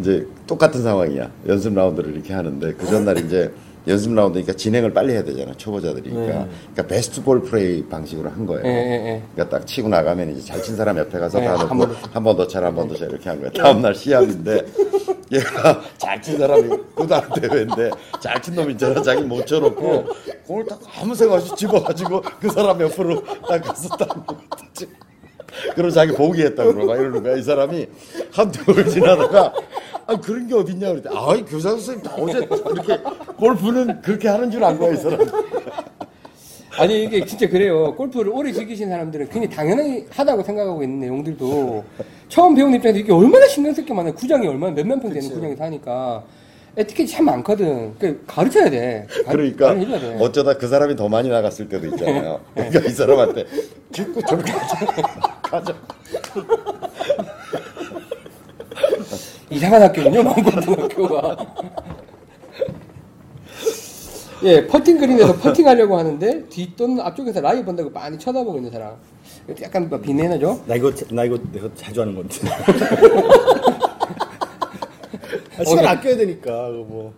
이제 0.00 0.26
똑같은 0.48 0.82
상황이야 0.82 1.30
연습 1.46 1.72
라운드를 1.72 2.14
이렇게 2.14 2.32
하는데 2.34 2.72
그 2.72 2.84
전날 2.84 3.16
이제 3.16 3.52
연습 3.88 4.12
라운드니까 4.14 4.52
진행을 4.52 4.92
빨리 4.92 5.12
해야 5.14 5.24
되잖아 5.24 5.52
초보자들이니까. 5.56 6.22
그러니까 6.22 6.86
베스트 6.86 7.22
볼 7.22 7.42
플레이 7.42 7.84
방식으로 7.88 8.28
한 8.30 8.44
거예요. 8.46 8.62
예, 8.66 8.70
예, 8.70 8.92
예. 9.14 9.22
그러니까 9.34 9.58
딱 9.58 9.66
치고 9.66 9.88
나가면 9.88 10.30
이제 10.36 10.42
잘 10.44 10.62
친 10.62 10.76
사람 10.76 10.98
옆에 10.98 11.18
가서 11.18 11.38
네, 11.40 11.46
다한 11.46 11.60
놓고 11.68 11.76
번 11.76 11.88
더. 11.88 12.08
한번더 12.12 12.46
차라 12.48 12.66
한번더 12.68 12.94
차라 12.96 13.10
이렇게 13.10 13.28
한 13.30 13.40
거야 13.40 13.50
다음 13.50 13.80
날 13.80 13.94
시합인데 13.94 14.66
얘가 15.32 15.80
잘 15.98 16.20
친 16.20 16.36
사람이 16.38 16.68
구단 16.94 17.22
대회인데 17.32 17.90
잘 18.20 18.40
친 18.42 18.54
놈 18.54 18.70
있잖아. 18.70 19.00
자기 19.02 19.22
못 19.22 19.46
쳐놓고 19.46 20.04
공을 20.46 20.66
딱 20.66 20.80
아무 21.00 21.14
생각 21.14 21.36
없이 21.36 21.54
집어가지고 21.56 22.22
그 22.40 22.50
사람 22.50 22.80
옆으로 22.80 23.22
딱 23.48 23.60
가서 23.62 23.88
딱 23.96 24.08
놓고 24.08 24.36
그럼 25.74 25.90
자기 25.90 26.12
포기했다고 26.12 26.72
그러고 26.74 26.86
막 26.92 26.98
이러는 26.98 27.22
거야. 27.22 27.36
이 27.36 27.42
사람이 27.42 27.86
한두 28.32 28.64
번 28.64 28.88
지나다가 28.88 29.52
아 30.06 30.16
그런 30.20 30.46
게 30.46 30.54
어딨냐 30.54 30.88
그랬더니 30.90 31.16
아이 31.16 31.44
교사 31.44 31.70
선생님 31.70 32.02
다 32.02 32.14
어제 32.16 32.38
이렇게 32.38 32.98
골프는 33.36 34.00
그렇게 34.02 34.28
하는 34.28 34.50
줄 34.50 34.62
안 34.64 34.78
거야 34.78 34.92
이 34.92 34.96
사람. 34.96 35.18
아니 36.78 37.04
이게 37.04 37.24
진짜 37.24 37.48
그래요. 37.48 37.94
골프를 37.96 38.30
오래 38.32 38.52
즐기신 38.52 38.88
사람들은 38.88 39.28
굉장히 39.30 39.48
당연히 39.48 40.06
하다고 40.10 40.42
생각하고 40.44 40.82
있는 40.82 41.00
내용들도 41.00 41.84
처음 42.28 42.54
배우는 42.54 42.76
입장에서 42.76 42.98
이게 43.00 43.12
얼마나 43.12 43.46
신경 43.48 43.74
쓸 43.74 43.84
게 43.84 43.92
많아요. 43.92 44.14
구장이 44.14 44.46
얼마나 44.46 44.74
몇몇 44.74 45.00
평 45.00 45.12
되는 45.12 45.28
구장에서 45.28 45.64
하니까 45.64 46.22
에티켓이 46.76 47.08
참 47.08 47.24
많거든. 47.24 47.94
그 47.98 48.22
가르쳐야 48.28 48.70
돼. 48.70 49.06
가- 49.24 49.32
그러니까 49.32 49.66
가르쳐줘야 49.74 49.98
돼. 50.00 50.16
어쩌다 50.20 50.56
그 50.56 50.68
사람이 50.68 50.94
더 50.94 51.08
많이 51.08 51.28
나갔을 51.28 51.68
때도 51.68 51.88
있잖아요. 51.88 52.38
그러니까 52.54 52.78
이 52.80 52.88
사람한테 52.90 53.44
좀 53.90 54.14
가자. 54.14 55.27
가자. 55.48 55.74
이상한 59.50 59.82
학교군요, 59.82 60.22
망고등학교가. 60.22 61.36
예, 64.44 64.66
퍼팅 64.66 64.98
그린에서 64.98 65.34
퍼팅 65.36 65.66
하려고 65.66 65.98
하는데 65.98 66.46
뒷 66.48 66.76
또는 66.76 67.00
앞쪽에서 67.00 67.40
라이 67.40 67.64
본다고 67.64 67.90
많이 67.90 68.18
쳐다보고 68.18 68.58
있는 68.58 68.70
사람. 68.70 68.94
약간 69.62 69.88
뭐 69.88 69.98
비내나죠? 69.98 70.62
나 70.66 70.74
이거 70.76 70.92
나 71.10 71.24
이거 71.24 71.38
내가 71.50 71.68
자주 71.74 72.02
하는 72.02 72.14
건데. 72.14 72.36
아, 75.58 75.64
시간 75.64 75.84
어, 75.86 75.88
아껴야 75.88 76.16
되니까 76.16 76.50
뭐. 76.86 77.14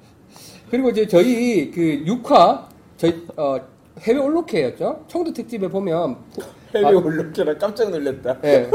그리고 0.70 0.88
이제 0.90 1.06
저희 1.06 1.70
그 1.70 1.80
6화 2.06 2.64
저희 2.96 3.26
어, 3.37 3.58
해외 4.02 4.19
올로케였죠. 4.19 5.04
청도 5.09 5.33
특집에 5.33 5.69
보면 5.69 6.16
해외 6.75 6.87
아, 6.87 6.90
올림피아라 6.90 7.57
깜짝 7.59 7.90
놀랐다. 7.90 8.38
예. 8.45 8.69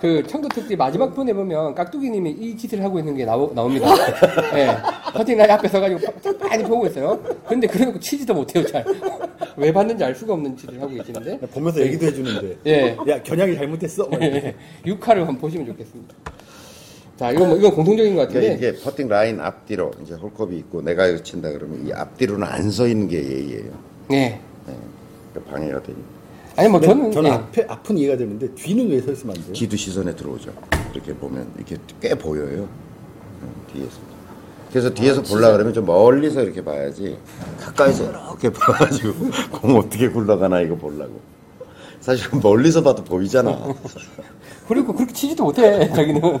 그 0.00 0.22
청도 0.26 0.48
특집 0.48 0.76
마지막 0.76 1.14
편에 1.14 1.32
보면 1.32 1.74
깍두기님이 1.74 2.30
이 2.32 2.56
짓을 2.56 2.82
하고 2.84 2.98
있는 2.98 3.16
게 3.16 3.24
나오, 3.24 3.50
나옵니다. 3.54 3.86
예. 4.54 4.76
퍼팅 5.14 5.38
라인 5.38 5.50
앞에 5.52 5.68
서가지고 5.68 6.00
빠- 6.38 6.48
많이 6.48 6.62
보고 6.64 6.86
있어요. 6.86 7.18
근데 7.48 7.66
그래놓고 7.66 7.98
치지도 8.00 8.34
못해요, 8.34 8.66
잘. 8.66 8.84
왜 9.56 9.72
봤는지 9.72 10.04
알 10.04 10.14
수가 10.14 10.34
없는 10.34 10.56
짓을 10.56 10.80
하고 10.82 10.92
계시는데. 10.92 11.38
보면서 11.38 11.80
얘기도 11.80 12.06
해주는데. 12.06 12.56
예. 12.66 12.96
야 13.08 13.22
겨냥이 13.22 13.54
잘못했어. 13.56 14.06
막 14.08 14.20
이러면서. 14.22 14.48
6화를 14.84 15.16
한번 15.18 15.38
보시면 15.38 15.66
좋겠습니다. 15.68 16.14
자, 17.16 17.30
이건 17.30 17.48
뭐, 17.48 17.56
이건 17.56 17.70
공통적인 17.70 18.16
것 18.16 18.28
그러니까 18.28 18.52
같은데. 18.54 18.68
이게 18.68 18.82
퍼팅 18.82 19.08
라인 19.08 19.40
앞뒤로 19.40 19.92
이제 20.02 20.14
홀컵이 20.14 20.56
있고 20.58 20.82
내가 20.82 21.06
이거 21.06 21.22
친다 21.22 21.50
그러면 21.52 21.86
이 21.86 21.92
앞뒤로는 21.92 22.46
안 22.46 22.70
서 22.70 22.86
있는 22.88 23.08
게 23.08 23.22
예의예요. 23.22 23.93
네. 24.08 24.40
그러니까 25.32 25.52
방해가 25.52 25.82
되니 25.82 25.98
아니, 26.56 26.68
뭐 26.68 26.80
저는. 26.80 27.10
저는 27.10 27.30
예. 27.30 27.34
앞에 27.34 27.66
앞은 27.68 27.98
이해가 27.98 28.16
되는데 28.16 28.48
뒤는 28.54 28.88
왜 28.88 29.00
서 29.00 29.10
있으면 29.12 29.34
안 29.36 29.42
돼요? 29.42 29.52
뒤도 29.52 29.76
시선에 29.76 30.14
들어오죠. 30.14 30.52
이렇게 30.92 31.12
보면 31.14 31.50
이렇게 31.56 31.76
꽤 32.00 32.14
보여요. 32.14 32.68
응, 33.42 33.48
뒤에서. 33.72 33.98
그래서 34.70 34.94
뒤에서 34.94 35.22
보려 35.22 35.50
그러면 35.52 35.72
좀 35.74 35.84
멀리서 35.86 36.42
이렇게 36.42 36.62
봐야지 36.64 37.16
가까이서 37.60 38.04
이렇게 38.10 38.50
봐가지고 38.52 39.12
공 39.60 39.76
어떻게 39.78 40.08
굴러가나 40.08 40.60
이거 40.60 40.76
보려고. 40.76 41.20
사실 42.00 42.28
멀리서 42.40 42.82
봐도 42.82 43.02
보이잖아. 43.02 43.74
그리고 44.68 44.92
그렇게 44.92 45.12
치지도 45.12 45.44
못해, 45.44 45.88
자기는. 45.92 46.38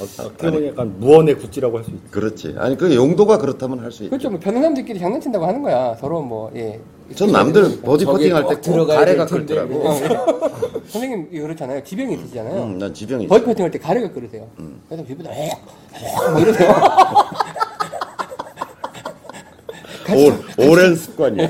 어, 0.00 0.04
어떻게 0.04 0.50
보면 0.50 0.66
약간 0.68 0.94
무언의 1.00 1.34
굿즈라고 1.36 1.78
할 1.78 1.84
수 1.84 1.90
있죠. 1.90 2.02
그렇지. 2.10 2.54
아니 2.58 2.76
그 2.76 2.94
용도가 2.94 3.38
그렇다면 3.38 3.80
할 3.80 3.90
수 3.90 4.04
있죠. 4.04 4.10
그렇죠. 4.10 4.30
뭐, 4.30 4.38
변호 4.38 4.58
사람들끼리 4.60 4.98
장난친다고 4.98 5.44
하는 5.46 5.62
거야. 5.62 5.96
서로 6.00 6.20
뭐, 6.22 6.50
예. 6.54 6.78
전 7.14 7.32
남들 7.32 7.80
버디 7.82 8.04
저기 8.04 8.30
퍼팅 8.30 8.36
할 8.36 8.42
꼭 8.44 8.48
때 8.50 8.54
꼭 8.56 8.60
들어가야 8.62 8.98
가래가 9.00 9.26
될 9.26 9.46
텐데. 9.46 9.54
끓더라고. 9.54 9.88
어, 9.88 9.94
선생님 10.88 11.28
이 11.32 11.40
그렇잖아요. 11.40 11.82
지병이 11.82 12.14
있으시잖아요. 12.14 12.62
응, 12.62 12.78
난 12.78 12.92
지병이 12.94 13.24
있어. 13.24 13.34
버디 13.34 13.44
퍼팅 13.46 13.64
할 13.64 13.70
때 13.70 13.78
가래가 13.78 14.10
끓으세요. 14.12 14.46
그래서 14.88 15.04
비보다 15.04 15.30
뭐 16.30 16.40
이러세요. 16.40 16.74
오, 20.10 20.32
오랜 20.70 20.94
습관이야. 20.96 21.48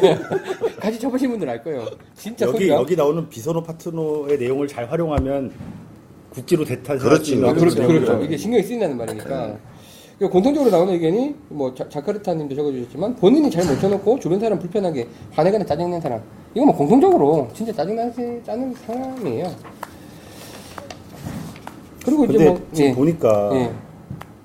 같이 0.80 0.98
쳐보신 0.98 1.30
분들 1.30 1.48
알 1.48 1.62
거예요. 1.62 1.86
진짜 2.16 2.46
여기 2.46 2.58
소리가. 2.58 2.74
여기 2.76 2.96
나오는 2.96 3.28
비선호 3.28 3.62
파트너의 3.62 4.36
내용을 4.38 4.66
잘 4.66 4.90
활용하면 4.90 5.52
굿즈로 6.30 6.64
대타할 6.64 6.98
그렇지. 6.98 7.36
아, 7.44 7.52
그렇죠. 7.52 7.86
그렇죠. 7.86 8.22
이게 8.22 8.36
신경이 8.36 8.62
쓰인다는 8.62 8.96
말이니까. 8.96 9.56
그리고 10.18 10.32
공통적으로 10.32 10.70
나오는 10.70 10.92
의견이 10.94 11.34
뭐 11.48 11.72
자, 11.74 11.88
자카르타님도 11.88 12.54
적어주셨지만 12.54 13.16
본인이 13.16 13.50
잘 13.50 13.64
못 13.64 13.78
쳐놓고 13.80 14.18
주변 14.18 14.40
사람 14.40 14.58
불편하게 14.58 15.06
화내거나 15.32 15.64
짜증낸 15.64 16.00
사람. 16.00 16.20
이거 16.54 16.66
뭐 16.66 16.74
공통적으로 16.76 17.48
진짜 17.54 17.72
짜증나지 17.72 18.40
짜는 18.44 18.74
상황이에요. 18.86 19.54
그리고 22.04 22.24
이제 22.24 22.32
근데 22.38 22.50
뭐 22.50 22.60
지금 22.72 22.90
예. 22.90 22.94
보니까 22.94 23.50
예. 23.54 23.72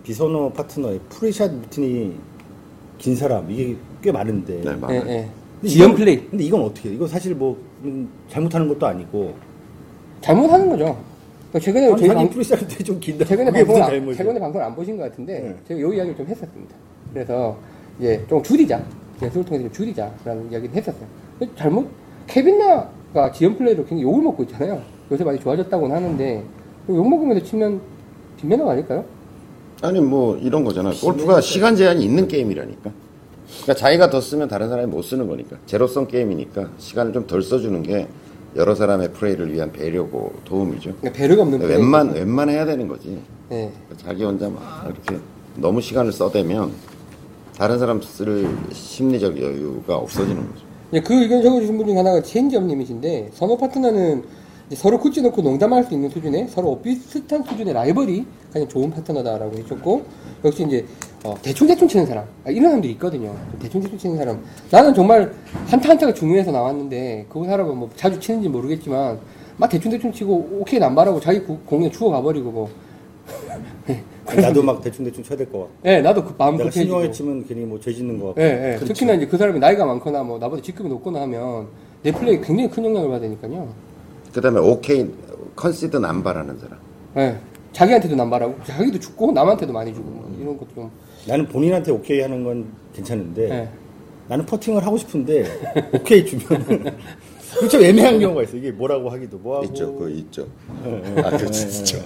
비선호 0.04 0.52
파트너의 0.52 1.00
pre-shot 1.10 1.52
루틴이 1.52 2.14
긴 2.98 3.16
사람 3.16 3.50
이게 3.50 3.76
꽤 4.02 4.12
많은데. 4.12 4.62
네, 4.62 4.72
예, 4.72 4.76
많아요. 4.76 5.02
예. 5.08 5.30
근데 5.60 5.68
지연 5.68 5.90
이건- 5.90 5.98
플레이 5.98 6.28
근데 6.30 6.44
이건 6.44 6.62
어떻게? 6.62 6.90
해? 6.90 6.94
이거 6.94 7.08
사실 7.08 7.34
뭐 7.34 7.58
음, 7.84 8.10
잘못하는 8.30 8.68
것도 8.68 8.86
아니고. 8.86 9.34
잘못하는 10.22 10.70
거죠. 10.70 10.98
그러니까 11.54 11.60
최근에 11.60 11.86
아니, 11.92 11.98
저희 12.00 12.08
방, 12.10 12.30
pre-shot이 12.30 12.68
좀 12.84 13.00
긴다. 13.00 13.26
최근에 13.26 13.52
방송을 13.52 13.84
안? 13.84 14.14
최근에 14.16 14.40
방송을 14.40 14.66
안 14.66 14.76
보신 14.76 14.98
것 14.98 15.04
같은데 15.04 15.40
네. 15.40 15.56
제가 15.68 15.80
요 15.82 15.94
이야기를 15.94 16.18
좀 16.18 16.26
했었습니다. 16.26 16.76
그래서 17.14 17.58
이제 18.00 18.26
좀 18.28 18.42
줄이자. 18.42 18.84
연습을 19.22 19.46
통해서 19.46 19.64
좀 19.66 19.72
줄이자라는 19.72 20.52
이야기를 20.52 20.76
했었어요. 20.76 21.06
잘못 21.56 21.88
케빈 22.26 22.85
나가 22.85 23.32
지연 23.32 23.56
플레이로 23.56 23.84
굉장히 23.86 24.02
욕을 24.04 24.24
먹고 24.24 24.44
있잖아요. 24.44 24.82
요새 25.12 25.24
많이 25.24 25.40
좋아졌다고는 25.40 25.96
하는데 25.96 26.44
욕 26.90 27.08
먹으면서 27.08 27.46
치면 27.46 27.80
뒷면허 28.38 28.68
아닐까요? 28.72 29.06
아니 29.84 30.02
뭐 30.02 30.36
이런 30.38 30.64
거잖아. 30.64 30.92
골프가 30.92 31.40
시간 31.40 31.76
제한이 31.76 32.04
있는 32.04 32.28
게임이라니까. 32.28 32.92
그러니까 33.62 33.74
자기가 33.76 34.10
더 34.10 34.20
쓰면 34.20 34.48
다른 34.48 34.70
사람이 34.70 34.90
못 34.90 35.04
쓰는 35.04 35.28
거니까. 35.28 35.58
제로성 35.68 36.08
게임이니까 36.08 36.72
시간을 36.80 37.14
좀 37.14 37.28
덜 37.28 37.44
써주는 37.44 37.84
게 37.84 38.08
여러 38.56 38.76
사람의 38.76 39.14
플레이를 39.14 39.52
위한 39.52 39.72
배려고 39.72 40.34
도움이죠. 40.46 40.94
그러니까 41.00 41.12
배려가 41.18 41.42
없는 41.44 41.60
플레이. 41.60 41.78
웬만 41.78 42.14
웬만해야 42.14 42.66
되는 42.66 42.88
거지. 42.88 43.20
네. 43.50 43.72
자기 43.98 44.24
혼자 44.24 44.50
막 44.50 44.86
이렇게 44.86 45.22
너무 45.56 45.82
시간을 45.82 46.12
써대면 46.12 46.72
다른 47.58 47.80
사람 47.80 48.02
쓸 48.02 48.48
심리적 48.72 49.40
여유가 49.42 49.98
없어지는 49.98 50.48
거죠. 50.50 50.66
예, 50.94 51.02
그 51.02 51.14
의견 51.22 51.42
적어주신 51.42 51.78
분 51.78 51.88
중에 51.88 51.98
하나가 51.98 52.22
체인지업님이신데 52.22 53.32
선호 53.34 53.58
파트너는 53.58 54.24
서로 54.76 55.00
굳지 55.00 55.22
놓고 55.22 55.42
농담할 55.42 55.84
수 55.84 55.94
있는 55.94 56.10
수준의 56.10 56.48
서로 56.50 56.80
비슷한 56.82 57.44
수준의 57.44 57.74
라이벌이 57.74 58.26
가장 58.52 58.68
좋은 58.68 58.92
파트너다라고 58.92 59.58
해줬고 59.58 60.06
역시 60.46 60.64
이제 60.64 60.86
어, 61.24 61.36
대충 61.42 61.68
대충 61.68 61.88
치는 61.88 62.06
사람 62.06 62.26
아, 62.46 62.50
이런 62.50 62.66
사람들이 62.66 62.92
있거든요. 62.94 63.34
대충 63.62 63.80
대충 63.82 63.98
치는 63.98 64.18
사람 64.18 64.44
나는 64.70 64.94
정말 64.94 65.34
한타 65.68 65.90
한타가 65.90 66.14
중요해서 66.14 66.52
나왔는데 66.52 67.28
그 67.30 67.46
사람은 67.46 67.78
뭐 67.78 67.90
자주 67.96 68.20
치는지 68.20 68.50
모르겠지만 68.50 69.18
막 69.58 69.70
대충 69.70 69.92
대충 69.92 70.12
치고 70.12 70.58
오케이 70.60 70.80
남발하고 70.80 71.20
자기 71.22 71.40
구- 71.42 71.60
공에 71.60 71.90
주워 71.90 72.12
가버리고 72.12 72.52
뭐. 72.52 72.70
아니, 74.26 74.42
나도 74.42 74.64
막 74.64 74.82
대충 74.82 75.06
대충 75.06 75.24
쳐야 75.24 75.38
될 75.38 75.50
것 75.50 75.60
같고. 75.60 75.72
예, 75.86 76.02
나도 76.02 76.24
그 76.24 76.34
마음 76.38 76.58
내가 76.58 76.70
급해지고. 76.70 76.82
신중하게 76.84 77.12
치면 77.12 77.46
괜히 77.48 77.62
뭐 77.66 77.80
죄 77.80 77.94
짓는 77.94 78.20
것 78.20 78.28
같고. 78.28 78.42
예, 78.42 78.46
예. 78.46 78.76
그렇죠. 78.76 78.86
특히나 78.88 79.14
이제 79.14 79.26
그 79.28 79.38
사람이 79.38 79.60
나이가 79.60 79.86
많거나 79.86 80.24
뭐 80.24 80.38
나보다 80.40 80.62
직급이 80.62 80.90
높거나 80.90 81.22
하면 81.22 81.68
내 82.02 82.12
플레이에 82.12 82.40
굉장히 82.42 82.70
큰 82.70 82.84
영향을 82.86 83.10
받으니까요. 83.10 83.68
그다음에 84.34 84.60
오케이 84.60 85.10
컨시드 85.56 85.96
남발하는 85.98 86.58
사람. 86.60 86.78
예. 87.18 87.38
자기한테도 87.72 88.16
남발하고 88.16 88.56
자기도 88.66 89.00
주고 89.00 89.32
남한테도 89.32 89.72
많이 89.74 89.94
주고 89.94 90.10
뭐 90.10 90.38
이런 90.42 90.58
것도 90.58 90.70
좀 90.76 90.92
나는 91.26 91.48
본인한테 91.48 91.92
오케이 91.92 92.20
하는 92.22 92.44
건 92.44 92.68
괜찮은데 92.94 93.48
네. 93.48 93.70
나는 94.28 94.46
퍼팅을 94.46 94.86
하고 94.86 94.98
싶은데 94.98 95.46
오케이 95.94 96.26
주면 96.26 96.98
좀 97.70 97.82
애매한 97.84 98.20
경우가 98.20 98.44
있어. 98.44 98.58
이게 98.58 98.72
뭐라고 98.72 99.10
하기도 99.10 99.38
뭐하고 99.38 99.66
있죠, 99.66 99.94
그거 99.94 100.10
있죠. 100.10 100.48
예, 100.86 100.92
예. 101.18 101.22
아, 101.22 101.30
그렇지, 101.30 101.68
있죠. 101.80 101.98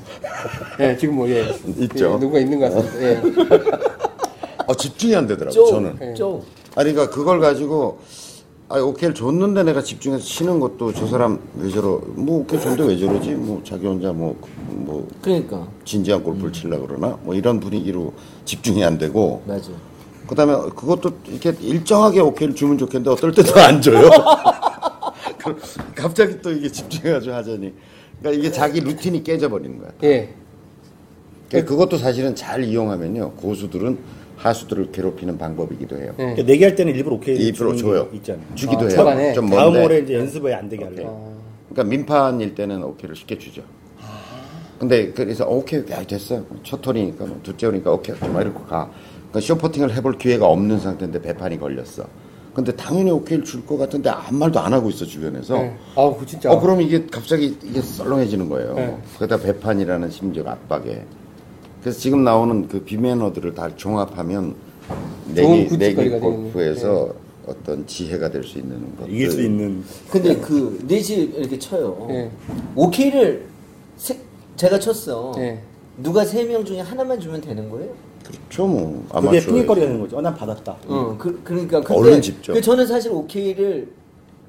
예, 0.79 0.97
지금 0.97 1.15
뭐 1.15 1.29
예. 1.29 1.45
있죠. 1.79 2.13
예, 2.15 2.19
누가 2.19 2.39
있는 2.39 2.59
것 2.59 2.73
같습니다. 2.73 3.01
예. 3.01 3.21
어, 4.67 4.73
집중이 4.75 5.15
안 5.15 5.27
되더라고, 5.27 5.53
쪽, 5.53 5.69
저는. 5.69 5.95
네. 5.99 6.13
쪽. 6.13 6.45
아니, 6.75 6.91
그러니까 6.91 7.15
그걸 7.15 7.39
가지고, 7.39 7.99
아, 8.69 8.79
오케이를 8.79 9.15
줬는데 9.15 9.63
내가 9.63 9.81
집중해서 9.81 10.23
치는 10.25 10.59
것도 10.59 10.91
저 10.93 11.07
사람 11.07 11.39
왜 11.55 11.69
저러, 11.69 12.01
뭐, 12.15 12.39
오케이 12.39 12.59
줬는데 12.59 12.83
왜 12.85 12.97
저러지? 12.97 13.31
뭐, 13.31 13.61
자기 13.63 13.87
혼자 13.87 14.11
뭐, 14.11 14.37
뭐, 14.67 15.07
그러니까 15.21 15.65
진지한 15.85 16.21
골프를 16.21 16.51
치려고 16.51 16.85
그러나? 16.85 17.17
뭐, 17.23 17.33
이런 17.33 17.61
분위기로 17.61 18.11
집중이 18.43 18.83
안 18.83 18.97
되고, 18.97 19.41
맞아. 19.47 19.71
그 20.27 20.35
다음에 20.35 20.53
그것도 20.75 21.11
이렇게 21.27 21.55
일정하게 21.61 22.19
오케이를 22.19 22.53
주면 22.53 22.77
좋겠는데 22.77 23.09
어떨 23.09 23.31
때도 23.31 23.57
안 23.61 23.81
줘요. 23.81 24.09
그럼 25.39 25.57
갑자기 25.95 26.41
또 26.41 26.51
이게 26.51 26.69
집중해가지고 26.69 27.33
하자니. 27.33 27.73
그러니까 28.19 28.39
이게 28.41 28.51
자기 28.51 28.81
루틴이 28.81 29.23
깨져버리는 29.23 29.79
거야. 29.79 29.91
예. 30.03 30.33
그러니까 31.47 31.71
그것도 31.71 31.97
사실은 31.97 32.35
잘 32.35 32.65
이용하면요. 32.65 33.31
고수들은 33.37 33.97
하수들을 34.37 34.91
괴롭히는 34.91 35.37
방법이기도 35.37 35.97
해요. 35.97 36.09
예. 36.13 36.15
그러니까 36.23 36.43
내기할 36.43 36.75
때는 36.75 36.93
일부러 36.95 37.15
오케이 37.17 37.35
일부러 37.35 37.75
줘요. 37.75 38.09
게 38.11 38.17
있잖아. 38.17 38.39
주기도 38.55 38.81
아, 38.81 38.87
해요. 38.87 38.95
초반에? 38.95 39.33
좀 39.33 39.49
다음 39.49 39.73
먼데. 39.73 39.85
올해 39.85 39.99
이제 39.99 40.13
연습에 40.13 40.53
안 40.53 40.69
되게 40.69 40.83
하려고. 40.83 41.09
어, 41.09 41.37
그러니까 41.69 41.83
민판일 41.95 42.55
때는 42.55 42.83
오케이를 42.83 43.15
쉽게 43.15 43.37
주죠. 43.37 43.63
근데 44.79 45.11
그래서 45.11 45.45
오케이, 45.47 45.83
야 45.89 46.03
됐어. 46.03 46.43
첫 46.63 46.85
홀이니까 46.85 47.25
뭐 47.25 47.39
둘째 47.41 47.65
홀이니까 47.65 47.91
오케이, 47.91 48.15
막 48.31 48.41
이러고 48.41 48.63
가. 48.65 48.89
그러니까 49.31 49.39
쇼퍼팅을 49.41 49.95
해볼 49.95 50.19
기회가 50.19 50.47
없는 50.47 50.79
상태인데 50.79 51.19
배판이 51.21 51.57
걸렸어. 51.59 52.03
근데 52.53 52.71
당연히 52.75 53.09
오케이를 53.11 53.43
줄 53.43 53.65
것 53.65 53.77
같은데 53.77 54.09
아무 54.09 54.37
말도 54.39 54.59
안 54.59 54.73
하고 54.73 54.89
있어 54.89 55.03
주변에서. 55.05 55.57
예. 55.57 55.73
아우, 55.95 56.15
그 56.15 56.25
진짜. 56.27 56.51
어 56.51 56.59
그럼 56.59 56.81
이게 56.81 57.05
갑자기 57.07 57.57
이게 57.63 57.81
썰렁해지는 57.81 58.49
거예요. 58.49 58.73
네. 58.75 58.97
거기다 59.17 59.37
배판이라는 59.37 60.09
심적 60.11 60.47
압박에. 60.47 61.03
그래서 61.87 62.01
지금 62.01 62.25
나오는 62.25 62.67
그 62.67 62.81
비매너들을 62.81 63.53
다 63.55 63.73
종합하면 63.73 64.55
좋은 65.33 65.57
내기 65.59 65.69
굿즈거리가 65.69 66.15
내기. 66.17 66.19
골프에서 66.19 67.13
어떤 67.47 67.87
지혜가 67.87 68.29
될 68.29 68.43
수 68.43 68.57
있는 68.59 68.93
것. 68.97 69.07
이길 69.07 69.31
수 69.31 69.41
있는 69.41 69.81
근데 70.11 70.35
그 70.35 70.83
넷이 70.85 71.15
이렇게 71.33 71.57
쳐요. 71.57 72.07
예. 72.09 72.29
오케이를 72.75 73.45
세- 73.95 74.19
제가 74.57 74.77
쳤어. 74.79 75.31
예. 75.37 75.59
누가 76.03 76.25
세 76.25 76.43
명 76.43 76.65
중에 76.65 76.81
하나만 76.81 77.21
주면 77.21 77.39
되는 77.39 77.69
거예요? 77.69 77.89
그렇죠 78.25 78.67
뭐. 78.67 79.05
그게 79.07 79.17
아마추어. 79.29 79.53
핑계거리 79.53 79.79
되는 79.79 80.01
거죠. 80.01 80.17
어, 80.17 80.21
난 80.21 80.35
받았다. 80.35 80.75
어, 80.89 81.15
그, 81.17 81.39
그러니까 81.41 81.79
근데 81.79 82.01
얼른 82.01 82.21
집죠. 82.21 82.51
그 82.51 82.59
저는 82.59 82.85
사실 82.85 83.13
오케이를 83.13 83.87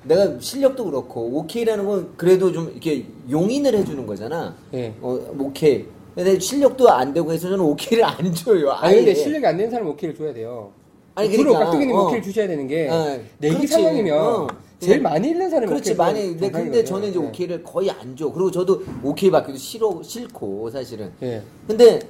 내가 0.02 0.34
실력도 0.40 0.86
그렇고 0.86 1.20
오케이라는 1.38 1.86
건 1.86 2.08
그래도 2.16 2.50
좀 2.50 2.68
이렇게 2.72 3.06
용인을 3.30 3.76
해주는 3.76 4.04
거잖아. 4.08 4.56
예. 4.74 4.92
어, 5.00 5.16
오케이. 5.38 5.84
근데 6.18 6.36
실력도 6.40 6.90
안 6.90 7.14
되고 7.14 7.32
해서 7.32 7.48
저는 7.48 7.60
오케이를 7.60 8.04
안 8.04 8.34
줘요. 8.34 8.72
아니, 8.72 8.88
아예. 8.88 8.96
근데 9.04 9.14
실력이 9.14 9.46
안 9.46 9.56
되는 9.56 9.70
사람은 9.70 9.92
오케이를 9.92 10.16
줘야 10.18 10.34
돼요. 10.34 10.72
아니, 11.14 11.30
주로 11.30 11.44
그러니까, 11.52 11.66
깍두기님 11.66 11.94
어. 11.94 12.06
오케이를 12.06 12.22
주셔야 12.24 12.48
되는 12.48 12.66
게 12.66 12.88
어, 12.90 13.20
내기. 13.38 13.68
상황이면 13.68 14.18
어. 14.18 14.48
제일 14.80 15.00
많이 15.00 15.28
잃는 15.28 15.48
사람이 15.48 15.68
그렇지 15.68 15.94
많이 15.94 16.22
근데 16.22 16.50
근데. 16.50 16.84
저는 16.84 17.10
이제 17.10 17.20
예. 17.20 17.24
오케이를 17.24 17.62
거의 17.62 17.92
안 17.92 18.16
줘. 18.16 18.32
그리고 18.32 18.50
저도 18.50 18.82
오케이 19.04 19.30
받기도 19.30 19.58
싫어 19.58 20.02
싫고 20.02 20.70
사실은. 20.70 21.12
예. 21.22 21.40
근데 21.68 22.00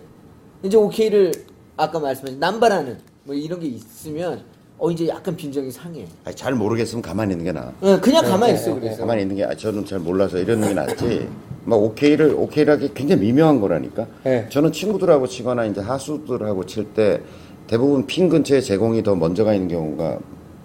이제 0.62 0.78
오케이를 0.78 1.30
아까 1.76 1.98
말씀하신 2.00 2.40
남발하는 2.40 2.98
뭐 3.24 3.34
이런 3.34 3.60
게 3.60 3.66
있으면 3.66 4.42
어 4.78 4.90
이제 4.90 5.08
약간 5.08 5.34
빈정이 5.34 5.70
상해. 5.72 6.04
아니, 6.24 6.36
잘 6.36 6.54
모르겠으면 6.54 7.02
가만히 7.02 7.32
있는 7.32 7.44
게 7.44 7.52
나아. 7.52 7.72
어, 7.80 8.00
그냥 8.00 8.24
가만히 8.24 8.52
네, 8.52 8.58
있어 8.58 8.74
네, 8.74 8.80
그래서. 8.80 8.98
가만히 9.00 9.22
있는 9.22 9.36
게 9.36 9.44
아, 9.44 9.52
저는 9.54 9.84
잘 9.84 9.98
몰라서 9.98 10.38
이러는 10.38 10.68
게 10.68 10.74
낫지. 10.74 11.28
막 11.64 11.76
오케이를 11.76 12.32
오케이라기 12.34 12.92
굉장히 12.94 13.22
미묘한 13.22 13.60
거라니까. 13.60 14.06
네. 14.22 14.46
저는 14.48 14.70
친구들하고 14.72 15.26
치거나 15.26 15.64
이제 15.66 15.80
하수들하고 15.80 16.64
칠 16.66 16.84
때 16.94 17.20
대부분 17.66 18.06
핀 18.06 18.28
근처에 18.28 18.60
제 18.60 18.72
공이 18.72 19.02
더 19.02 19.14
먼저 19.16 19.44
가 19.44 19.52
있는 19.52 19.68
경우가 19.68 20.18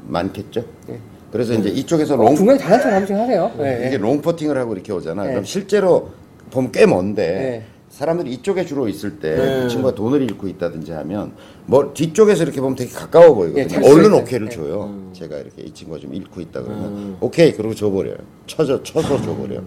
많겠죠. 0.08 0.64
네. 0.88 1.00
그래서 1.32 1.54
이제 1.54 1.70
이쪽에서 1.70 2.14
어, 2.14 2.18
롱 2.18 2.36
중간에 2.36 2.58
잘한 2.60 2.80
척 2.82 2.90
한번씩 2.92 3.16
하세요. 3.16 3.52
예, 3.60 3.84
이게 3.88 3.94
예. 3.94 3.98
롱 3.98 4.22
퍼팅을 4.22 4.56
하고 4.58 4.74
이렇게 4.74 4.94
오잖아. 4.94 5.24
네. 5.24 5.30
그럼 5.32 5.44
실제로 5.44 6.12
보면 6.52 6.72
꽤 6.72 6.86
먼데 6.86 7.24
네. 7.32 7.64
사람들이 7.94 8.32
이쪽에 8.34 8.66
주로 8.66 8.88
있을 8.88 9.20
때그 9.20 9.40
네. 9.40 9.68
친구가 9.68 9.94
돈을 9.94 10.24
잃고 10.24 10.48
있다든지 10.48 10.92
하면 10.94 11.34
뭐 11.68 11.94
뒤쪽에서 11.94 12.42
이렇게 12.42 12.60
보면 12.60 12.76
되게 12.76 12.92
가까워 12.92 13.36
보이거든요. 13.36 13.82
예, 13.86 13.88
얼른. 13.88 14.14
오케이를 14.16 14.50
네. 14.50 14.56
줘요. 14.56 15.12
제가 15.14 15.38
이렇게 15.38 15.62
이 15.62 15.72
친구가 15.72 16.00
좀 16.00 16.12
잃고 16.12 16.42
있다 16.42 16.64
그러면 16.64 16.86
음. 16.86 17.18
오케이 17.22 17.54
그러고 17.54 17.76
줘버려요. 17.76 18.16
쳐서 18.48 18.82
쳐서 18.82 19.22
줘버려. 19.22 19.58
요 19.58 19.64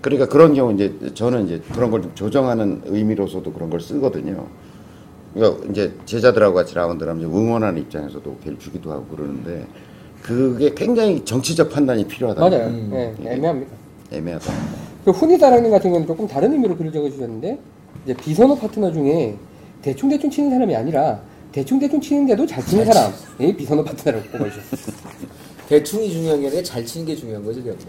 그러니까 0.00 0.28
그런 0.28 0.54
경우 0.54 0.72
이제 0.72 0.94
저는 1.14 1.46
이제 1.46 1.60
그런 1.74 1.90
걸 1.90 2.02
좀 2.02 2.12
조정하는 2.14 2.82
의미로서도 2.84 3.52
그런 3.52 3.70
걸 3.70 3.80
쓰거든요. 3.80 4.46
그러니까 5.34 5.64
이제 5.68 5.92
제자들하고 6.06 6.54
같이 6.54 6.76
라운드를 6.76 7.10
하면 7.12 7.24
응원하는 7.24 7.82
입장에서도 7.82 8.30
오케이를 8.30 8.56
주기도 8.60 8.92
하고 8.92 9.04
그러는데 9.06 9.66
그게 10.22 10.72
굉장히 10.74 11.24
정치적 11.24 11.70
판단이 11.70 12.06
필요하다. 12.06 12.40
맞아요. 12.40 12.66
음. 12.68 12.90
예, 13.24 13.32
애매합니다. 13.32 13.72
애매하다. 14.12 14.52
그 15.04 15.10
훈이 15.10 15.38
사랑님 15.38 15.70
같은 15.70 15.90
경우는 15.90 16.06
조금 16.06 16.28
다른 16.28 16.52
의미로 16.52 16.76
글을 16.76 16.92
적어주셨는데 16.92 17.58
이제 18.04 18.14
비선호 18.14 18.56
파트너 18.56 18.92
중에 18.92 19.36
대충 19.82 20.08
대충 20.08 20.30
치는 20.30 20.50
사람이 20.50 20.74
아니라 20.76 21.20
대충 21.50 21.78
대충 21.78 22.00
치는데도 22.00 22.46
잘 22.46 22.64
치는 22.64 22.84
사람이 22.84 23.56
비선호 23.56 23.84
파트너라고 23.84 24.30
꼽아주셨어요. 24.30 24.96
대충이 25.68 26.10
중요한 26.10 26.40
게 26.40 26.48
아니라 26.48 26.62
잘 26.62 26.84
치는 26.84 27.06
게 27.06 27.16
중요한 27.16 27.44
거죠, 27.44 27.62
결국. 27.62 27.86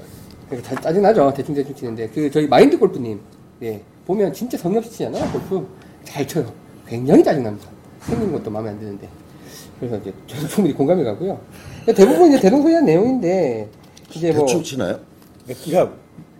그러니까 0.47 0.69
잘 0.69 0.81
짜증나죠. 0.81 1.33
대충 1.35 1.55
대충 1.55 1.75
치는데 1.75 2.09
그 2.09 2.29
저희 2.31 2.47
마인드 2.47 2.77
골프님 2.77 3.19
예 3.61 3.81
보면 4.05 4.33
진짜 4.33 4.57
성의 4.57 4.79
없이 4.79 4.91
치잖아요. 4.91 5.31
골프 5.31 5.67
잘 6.03 6.27
쳐요. 6.27 6.51
굉장히 6.87 7.23
짜증납니다. 7.23 7.69
생긴 8.01 8.31
것도 8.31 8.49
마음에 8.49 8.69
안 8.69 8.79
드는데 8.79 9.07
그래서 9.79 9.97
이제 9.97 10.13
저는 10.27 10.47
충분히 10.47 10.75
공감이 10.75 11.03
가고요. 11.03 11.39
대부분 11.95 12.29
이제 12.29 12.39
대동소이한 12.39 12.85
내용인데 12.85 13.69
이제 14.15 14.31
뭐 14.31 14.45
대충 14.45 14.63
치나요? 14.63 14.99
그러니까 15.45 15.93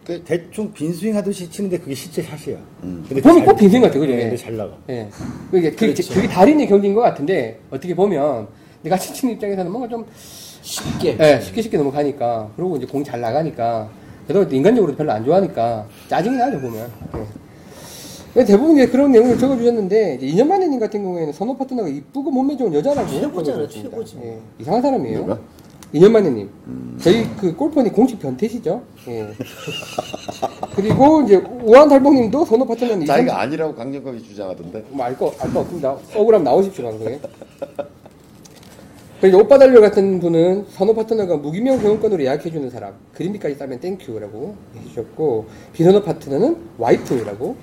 그- 0.06 0.22
대충 0.24 0.72
빈스윙 0.74 1.16
하듯이 1.16 1.50
치는데 1.50 1.78
그게 1.80 1.96
실제 1.96 2.22
샷이야. 2.22 2.58
근데 2.82 3.22
보면 3.22 3.38
잘- 3.38 3.46
꼭 3.46 3.58
빈스윙 3.58 3.82
같아, 3.82 4.00
그죠? 4.00 4.12
네, 4.12 4.18
예. 4.18 4.22
근데 4.24 4.38
잘 4.38 4.58
나가. 4.58 4.74
예. 4.90 5.08
그게, 5.50 5.72
그게, 5.72 5.94
그렇죠. 5.94 6.14
그게 6.14 6.28
달인의 6.28 6.68
경기인 6.68 6.94
것 6.94 7.02
같은데, 7.02 7.60
어떻게 7.72 7.96
보면, 7.96 8.48
내가 8.82 8.98
치는 8.98 9.36
입장에서는 9.36 9.72
뭔가 9.72 9.88
좀, 9.90 10.06
쉽게. 10.62 11.18
예, 11.20 11.40
쉽게 11.42 11.62
쉽게 11.62 11.78
넘어가니까, 11.78 12.52
그리고 12.56 12.76
이제 12.78 12.86
공이 12.86 13.04
잘 13.04 13.22
나가니까, 13.22 13.90
그래도 14.28 14.54
인간적으로 14.56 14.94
별로 14.96 15.12
안 15.14 15.24
좋아하니까, 15.24 15.88
짜증이 16.10 16.36
나죠, 16.38 16.60
보면. 16.60 16.92
예. 17.16 17.24
근데 18.34 18.46
대부분 18.52 18.76
이제 18.76 18.88
그런 18.88 19.12
내용을 19.12 19.38
적어주셨는데, 19.38 20.16
이제 20.22 20.26
2년 20.36 20.48
만에님 20.48 20.80
같은 20.80 21.02
경우에는 21.04 21.32
선호 21.34 21.56
파트너가 21.56 21.88
이쁘고 21.88 22.32
몸매 22.32 22.58
좋은 22.58 22.74
여자라고. 22.74 23.08
최고잖아, 23.10 23.58
적어주셨습니다. 23.60 23.90
최고지. 23.92 24.18
예. 24.24 24.40
이상한 24.60 24.82
사람이에요. 24.82 25.20
누가? 25.20 25.40
2년 25.94 26.12
만에님. 26.12 26.50
저희 27.00 27.28
그 27.40 27.56
골퍼니 27.56 27.92
공식 27.92 28.20
변태시죠. 28.20 28.82
예. 29.10 29.28
그리고 30.76 31.22
이제 31.22 31.36
우한 31.62 31.88
달봉님도 31.88 32.46
선호 32.46 32.66
파트너는 32.66 33.06
자기가 33.06 33.42
아니라고 33.42 33.76
강력하게 33.76 34.20
주장하던데. 34.20 34.86
뭐 34.90 35.06
알거 35.06 35.36
알거 35.40 35.60
없습니다. 35.60 35.96
억울하면 36.16 36.44
나오십시오 36.46 36.86
방송에. 36.86 37.20
그리고 39.22 39.38
오빠 39.40 39.58
달려 39.58 39.80
같은 39.80 40.20
분은 40.20 40.66
선호 40.70 40.94
파트너가 40.96 41.38
무기명 41.38 41.80
회원권으로 41.80 42.22
예약해주는 42.24 42.70
사람 42.70 42.94
그린피까지 43.14 43.58
따면 43.58 43.80
thank 43.80 44.12
you라고 44.12 44.56
해주셨고 44.76 45.46
비선호 45.72 46.04
파트너는 46.04 46.58
와이프라고 46.78 47.56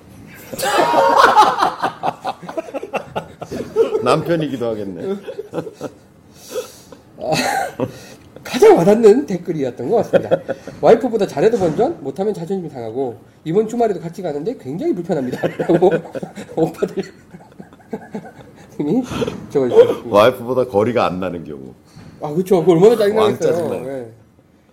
남편이기도 4.03 4.67
하겠네. 4.69 5.17
가장 8.51 8.77
와닿는 8.77 9.27
댓글이었던 9.27 9.89
것 9.89 9.97
같습니다. 9.99 10.37
와이프보다 10.83 11.25
잘해도 11.25 11.57
본전 11.57 12.03
못하면 12.03 12.35
자존심이 12.35 12.69
상하고 12.69 13.17
이번 13.45 13.69
주말에도 13.69 14.01
같이 14.01 14.23
가는데 14.23 14.57
굉장히 14.59 14.93
불편합니다. 14.93 15.47
라고 15.59 15.87
오빠들 16.57 17.05
적어주셨습니다. 19.51 20.09
와이프보다 20.09 20.65
거리가 20.67 21.07
안 21.07 21.21
나는 21.21 21.45
경우. 21.45 21.75
아, 22.21 22.33
그쵸. 22.33 22.65
그 22.65 22.73
얼마나 22.73 22.91
왕 22.91 23.39
짜증나겠어요. 23.39 23.53
짜증나요. 23.53 23.89
예. 23.89 24.09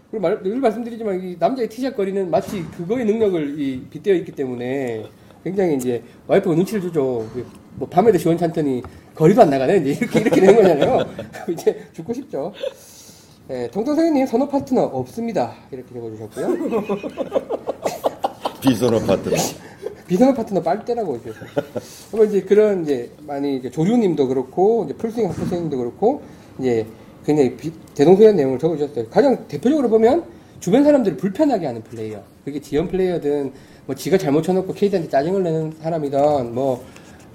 그리고 0.10 0.22
말, 0.24 0.42
늘 0.42 0.56
말씀드리지만, 0.60 1.22
이 1.22 1.36
남자의 1.38 1.70
티샷 1.70 1.96
거리는 1.96 2.32
마치 2.32 2.63
그거의 2.78 3.06
능력을 3.06 3.60
이, 3.60 3.82
빗대어 3.90 4.16
있기 4.16 4.32
때문에 4.32 5.06
굉장히 5.44 5.76
이제 5.76 6.02
와이프가 6.28 6.56
눈치를 6.56 6.82
주죠. 6.82 7.28
그뭐 7.34 7.88
밤에도 7.90 8.18
시원찮더니 8.18 8.82
거리도 9.13 9.42
안 9.42 9.50
나가네. 9.50 9.78
이제 9.78 9.92
이렇게, 9.92 10.20
이렇게 10.22 10.42
되는 10.42 10.56
거잖아요. 10.56 11.06
이제 11.52 11.84
죽고 11.94 12.13
싶죠. 12.13 12.54
예, 13.50 13.70
동동성현님 13.72 14.26
선호 14.28 14.48
파트너 14.48 14.82
없습니다. 14.84 15.54
이렇게 15.72 15.94
적어주셨고요. 15.94 16.48
비선호 18.62 19.00
파트너. 19.00 19.36
비선호 20.08 20.34
파트너 20.34 20.62
빨대라고 20.62 21.16
이제. 21.18 21.32
그러면 22.12 22.30
이제 22.30 22.42
그런 22.42 22.84
이제 22.84 23.12
많이 23.26 23.56
이제 23.58 23.70
조류님도 23.70 24.28
그렇고 24.28 24.84
이제 24.86 24.94
풀스윙 24.96 25.30
하프스윙도 25.30 25.78
그렇고 25.78 26.22
이제 26.60 26.86
굉장히 27.26 27.56
비- 27.56 27.72
대동소이한 27.96 28.36
내용을 28.36 28.60
적어주셨어요. 28.60 29.08
가장 29.10 29.48
대표적으로 29.48 29.90
보면 29.90 30.24
주변 30.60 30.84
사람들을 30.84 31.18
불편하게 31.18 31.68
하는 31.68 31.82
플레이어. 31.84 32.22
그게 32.44 32.60
지연 32.60 32.88
플레이어든 32.90 33.52
뭐 33.86 33.96
지가 33.96 34.18
잘못 34.18 34.42
쳐놓고 34.42 34.74
케이드한테 34.74 35.10
짜증을 35.10 35.44
내는 35.44 35.74
사람이든 35.82 36.54
뭐. 36.54 36.84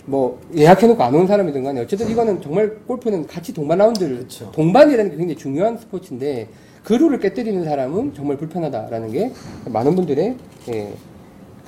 뭐 0.05 0.41
예약해놓고 0.57 1.03
안 1.03 1.15
오는 1.15 1.27
사람이든 1.27 1.63
간에 1.63 1.81
어쨌든 1.81 2.09
이거는 2.11 2.41
정말 2.43 2.77
골프는 2.87 3.27
같이 3.27 3.53
동반 3.55 3.79
라운드를 3.79 4.19
그쵸. 4.21 4.51
동반이라는 4.53 5.11
게 5.13 5.17
굉장히 5.17 5.37
중요한 5.37 5.79
스포츠인데 5.79 6.49
그 6.83 6.95
룰을 6.95 7.21
깨뜨리는 7.21 7.65
사람은 7.65 8.15
정말 8.15 8.37
불편하다라는 8.37 9.13
게 9.13 9.33
많은 9.67 9.95
분들의 9.95 10.37
예, 10.71 10.93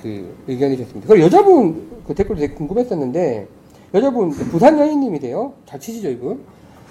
그 0.02 0.34
의견이셨습니다. 0.48 1.06
그리고 1.08 1.24
여자분 1.24 1.88
그 2.06 2.14
댓글도 2.14 2.40
되게 2.40 2.54
궁금했었는데 2.54 3.46
여자분 3.94 4.30
부산 4.30 4.78
여인님이세요. 4.78 5.52
잘 5.66 5.78
치시죠 5.78 6.10
이분. 6.10 6.40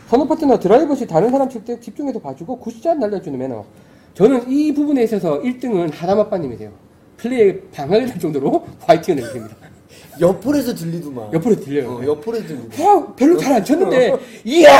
선호 0.07 0.27
파트너 0.27 0.59
드라이버 0.59 0.95
시 0.95 1.05
다른 1.07 1.29
사람 1.31 1.49
칠 1.49 1.65
때 1.65 1.79
집중해서 1.79 2.19
봐주고 2.19 2.59
굿샷 2.59 2.97
날려주는 2.97 3.37
매너. 3.37 3.65
저는 4.13 4.49
이 4.49 4.73
부분에 4.73 5.03
있어서 5.03 5.41
1등은 5.41 5.91
하담아빠님이세요. 5.93 6.71
플레이에 7.17 7.59
방해가 7.73 8.05
될 8.05 8.19
정도로 8.19 8.65
화이팅을 8.85 9.21
내주십니다. 9.21 9.55
옆으로서 10.19 10.73
들리더만. 10.75 11.33
옆으로 11.33 11.55
들려요. 11.59 11.89
어, 11.97 12.03
옆으로 12.05 12.37
들리고. 12.45 12.83
와, 12.83 13.13
별로 13.15 13.37
잘 13.37 13.53
안 13.53 13.63
쳤는데, 13.63 14.17
이야! 14.45 14.71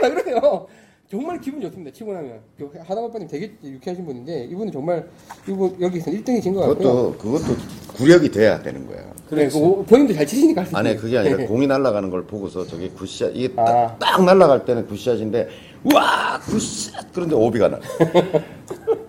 막 0.00 0.08
그러네요. 0.14 0.66
정말 1.10 1.40
기분 1.40 1.60
좋습니다, 1.62 1.90
치고 1.90 2.12
나면. 2.12 2.38
그 2.58 2.70
하다마빠님 2.86 3.28
되게 3.28 3.52
유쾌하신 3.64 4.04
분인데, 4.04 4.44
이분은 4.50 4.70
정말, 4.72 5.08
이분 5.48 5.74
여기서 5.80 6.10
1등이신 6.10 6.54
것 6.54 6.60
같고요. 6.60 7.12
그것도 7.14 7.16
그것도 7.18 7.56
구력이 7.96 8.30
돼야 8.30 8.60
되는 8.62 8.86
거야. 8.86 8.98
그래, 9.28 9.48
그 9.48 9.84
본인도 9.86 10.14
잘 10.14 10.26
치시니까 10.26 10.62
할수 10.62 10.76
아니 10.76 10.90
있어요. 10.90 11.00
그게 11.02 11.18
아니라 11.18 11.36
네. 11.38 11.46
공이 11.46 11.66
날아가는 11.66 12.10
걸 12.10 12.24
보고서 12.26 12.66
저게 12.66 12.88
굿샷 12.90 13.32
이게 13.34 13.54
딱, 13.54 13.66
아. 13.68 13.96
딱 13.98 14.24
날아갈 14.24 14.64
때는 14.64 14.86
굿샷인데 14.86 15.48
와 15.94 16.38
굿샷 16.40 17.12
그런데 17.12 17.34
오비가 17.34 17.68
나. 17.68 17.78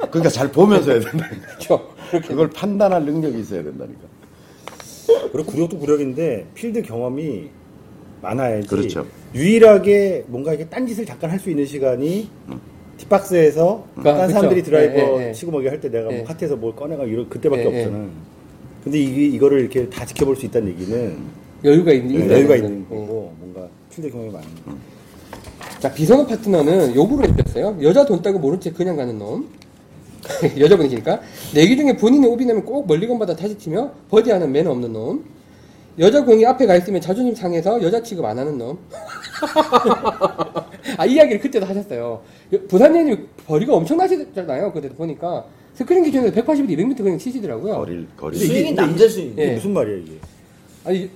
그러니까 0.10 0.30
잘 0.30 0.52
보면서 0.52 0.92
해야 0.92 1.00
된다. 1.00 1.26
그렇죠. 1.30 1.88
그걸 2.28 2.50
판단할 2.50 3.04
능력이 3.06 3.40
있어야 3.40 3.64
된다니까. 3.64 4.02
그리고 5.32 5.52
구력도 5.52 5.78
구력인데 5.80 6.46
필드 6.54 6.82
경험이 6.84 7.50
많아야지. 8.22 8.68
그렇죠. 8.68 9.06
유일하게 9.34 10.26
뭔가 10.28 10.54
이렇게 10.54 10.70
딴 10.70 10.86
짓을 10.88 11.06
잠깐 11.06 11.30
할 11.32 11.40
수 11.40 11.50
있는 11.50 11.66
시간이 11.66 12.30
뒷박스에서 12.98 13.86
아, 13.96 14.04
딴 14.04 14.28
그쵸. 14.28 14.34
사람들이 14.34 14.64
드라이버 14.64 14.94
예, 14.94 15.24
예, 15.24 15.28
예. 15.30 15.34
치고 15.34 15.52
먹이 15.52 15.68
할 15.68 15.80
때 15.80 15.90
내가 15.90 16.12
예. 16.12 16.18
뭐 16.18 16.26
카트에서 16.26 16.56
뭘 16.58 16.76
꺼내가 16.76 17.06
이런 17.06 17.30
그때밖에 17.30 17.64
예, 17.64 17.74
예. 17.74 17.86
없잖아. 17.86 18.08
근데 18.84 19.00
이게 19.00 19.26
이거를 19.28 19.62
이렇게 19.62 19.88
다 19.90 20.06
지켜볼 20.06 20.36
수 20.36 20.46
있다는 20.46 20.70
얘기는 20.70 21.18
여유가 21.64 21.92
있는, 21.92 22.28
네, 22.28 22.34
여유가 22.34 22.56
있는 22.56 22.88
거죠. 22.90 23.02
거고 23.02 23.34
뭔가 23.40 23.68
필드 23.94 24.10
경험이 24.10 24.32
많은 24.32 24.48
거. 24.66 24.72
예. 24.72 25.80
자, 25.80 25.94
비선호 25.94 26.26
파트너는 26.28 26.94
요구를 26.96 27.30
해주셨어요. 27.30 27.78
여자 27.82 28.06
돈 28.06 28.22
따고 28.22 28.38
모른 28.40 28.60
체 28.60 28.70
그냥 28.72 28.98
가는 28.98 29.18
놈. 29.18 29.48
여자분이시니까. 30.60 31.22
내기 31.54 31.78
중에 31.78 31.96
본인이 31.96 32.26
오비 32.28 32.46
내면 32.46 32.64
꼭 32.66 32.86
멀리건 32.88 33.18
받아 33.20 33.36
다시 33.36 33.58
치며 33.58 33.92
버디하는 34.10 34.52
매너 34.52 34.72
없는 34.72 34.92
놈. 34.94 35.24
여자 35.98 36.24
공이 36.24 36.46
앞에 36.46 36.66
가 36.66 36.76
있으면 36.78 37.02
자존심 37.02 37.36
상해서 37.36 37.82
여자 37.82 38.02
취급 38.02 38.24
안 38.26 38.38
하는 38.40 38.58
놈. 38.58 38.78
아, 40.98 41.06
이 41.06 41.14
이야기를 41.14 41.40
그때도 41.42 41.66
하셨어요. 41.66 42.22
여- 42.54 42.60
부산님이 42.68 43.18
거리가 43.48 43.76
엄청나시잖아요. 43.76 44.72
그때 44.72 44.90
보니까. 44.90 45.46
스크린 45.74 46.04
기준에서 46.04 46.34
180에서 46.42 46.70
200m 46.70 46.98
그냥 46.98 47.18
치시더라고요. 47.18 47.74
거리 47.76 48.08
거리. 48.18 48.38
스윙이 48.38 48.74
남자 48.74 49.08
스윙. 49.08 49.34
예. 49.38 49.54
무슨 49.54 49.72
말이야 49.72 49.98
이게? 49.98 50.12
아니, 50.86 51.10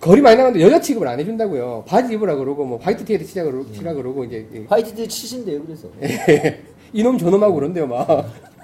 거리 0.00 0.20
많이 0.20 0.36
나가는데 0.36 0.62
여자 0.64 0.80
취급을 0.80 1.08
안 1.08 1.18
해준다고요. 1.18 1.84
바지 1.86 2.14
입으라 2.14 2.36
그러고, 2.36 2.64
뭐, 2.64 2.78
화이트 2.78 3.04
티에도 3.04 3.24
치자 3.24 3.42
그러고, 3.44 3.70
치라 3.72 3.94
그러고, 3.94 4.24
이제, 4.24 4.46
이- 4.54 4.64
화이트도 4.68 5.06
치신대요, 5.08 5.62
그래서. 5.64 5.88
이놈 6.92 7.18
저놈하고 7.18 7.54
그런데요, 7.54 7.86
막. 7.86 8.06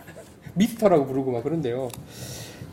미스터라고 0.54 1.06
부르고 1.06 1.32
막 1.32 1.44
그런데요. 1.44 1.88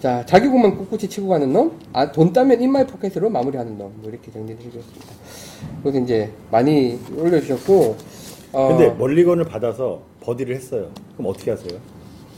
자, 0.01 0.25
자기 0.25 0.47
공만 0.47 0.77
꿋꿋이 0.77 1.09
치고 1.09 1.27
가는 1.29 1.51
놈, 1.51 1.79
아, 1.93 2.11
돈 2.11 2.33
따면 2.33 2.61
in 2.61 2.73
my 2.73 2.85
pocket으로 2.85 3.29
마무리하는 3.29 3.77
놈. 3.77 3.93
뭐 3.97 4.09
이렇게 4.09 4.31
정리를 4.31 4.59
해주셨습니다. 4.59 5.05
그래서 5.81 5.99
이제 5.99 6.31
많이 6.51 6.99
올려주셨고, 7.15 7.95
어, 8.51 8.67
근데 8.69 8.91
멀리건을 8.91 9.45
받아서 9.45 10.01
버디를 10.21 10.55
했어요. 10.55 10.89
그럼 11.17 11.31
어떻게 11.31 11.51
하세요? 11.51 11.79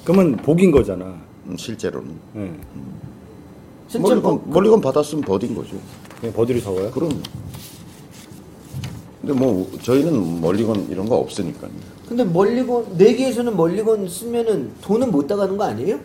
그러면 0.03 0.37
복인 0.37 0.71
거잖아. 0.71 1.19
음, 1.47 1.57
실제로는 1.57 2.11
예. 2.37 2.51
실제 3.87 3.99
멀리건 3.99 4.33
뭐, 4.35 4.43
멀리건 4.47 4.81
받았으면 4.81 5.23
버딘 5.23 5.55
거죠. 5.55 5.77
그냥 6.19 6.33
버디를 6.33 6.61
적어요. 6.61 6.91
그럼. 6.91 7.21
근데 9.21 9.33
뭐 9.33 9.69
저희는 9.81 10.41
멀리건 10.41 10.89
이런 10.89 11.07
거 11.07 11.17
없으니까요. 11.17 11.71
근데 12.07 12.23
멀리건, 12.23 12.95
내기에서는 12.97 13.55
멀리건 13.57 14.07
쓰면은 14.07 14.71
돈은 14.81 15.11
못 15.11 15.27
따가는 15.27 15.57
거 15.57 15.65
아니에요? 15.65 15.99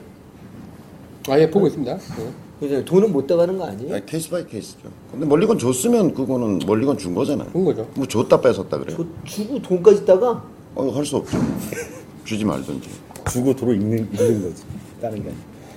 아예 1.28 1.48
보고 1.48 1.66
있습니다. 1.68 1.96
네. 1.96 2.30
그죠? 2.58 2.84
돈은 2.84 3.12
못 3.12 3.26
따가는 3.26 3.56
거 3.58 3.64
아니에요? 3.66 3.94
아니, 3.94 4.06
case 4.06 4.28
by 4.30 4.46
case죠. 4.46 4.88
근데 5.10 5.26
멀리건 5.26 5.58
줬으면 5.58 6.14
그거는 6.14 6.60
멀리건 6.66 6.98
준 6.98 7.14
거잖아요. 7.14 7.48
그런 7.50 7.64
거죠. 7.64 7.88
뭐 7.94 8.06
줬다 8.06 8.40
뺏었다 8.40 8.78
그래요. 8.78 8.96
저 8.96 9.04
주고 9.24 9.60
돈까지 9.62 10.04
따가? 10.04 10.42
어, 10.74 10.88
할 10.90 11.04
수 11.04 11.16
없죠. 11.16 11.38
주지 12.24 12.44
말든지. 12.44 12.88
주고 13.30 13.54
도로 13.54 13.72
읽는, 13.74 13.98
읽는 14.12 14.42
거지. 14.42 14.62
다른 15.00 15.16
게 15.16 15.28
아니라. 15.28 15.34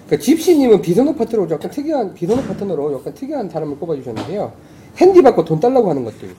그러니까 0.07 0.23
집시님은 0.23 0.81
비선호 0.81 1.15
파트너로 1.15 1.49
약간 1.51 1.69
특이한 1.71 2.13
비선호 2.13 2.41
파트너로 2.43 2.93
약간 2.99 3.13
특이한 3.13 3.49
사람을 3.49 3.77
꼽아주셨는데요. 3.77 4.53
핸디 4.97 5.21
받고 5.21 5.43
돈 5.45 5.59
달라고 5.59 5.89
하는 5.89 6.03
것들 6.05 6.29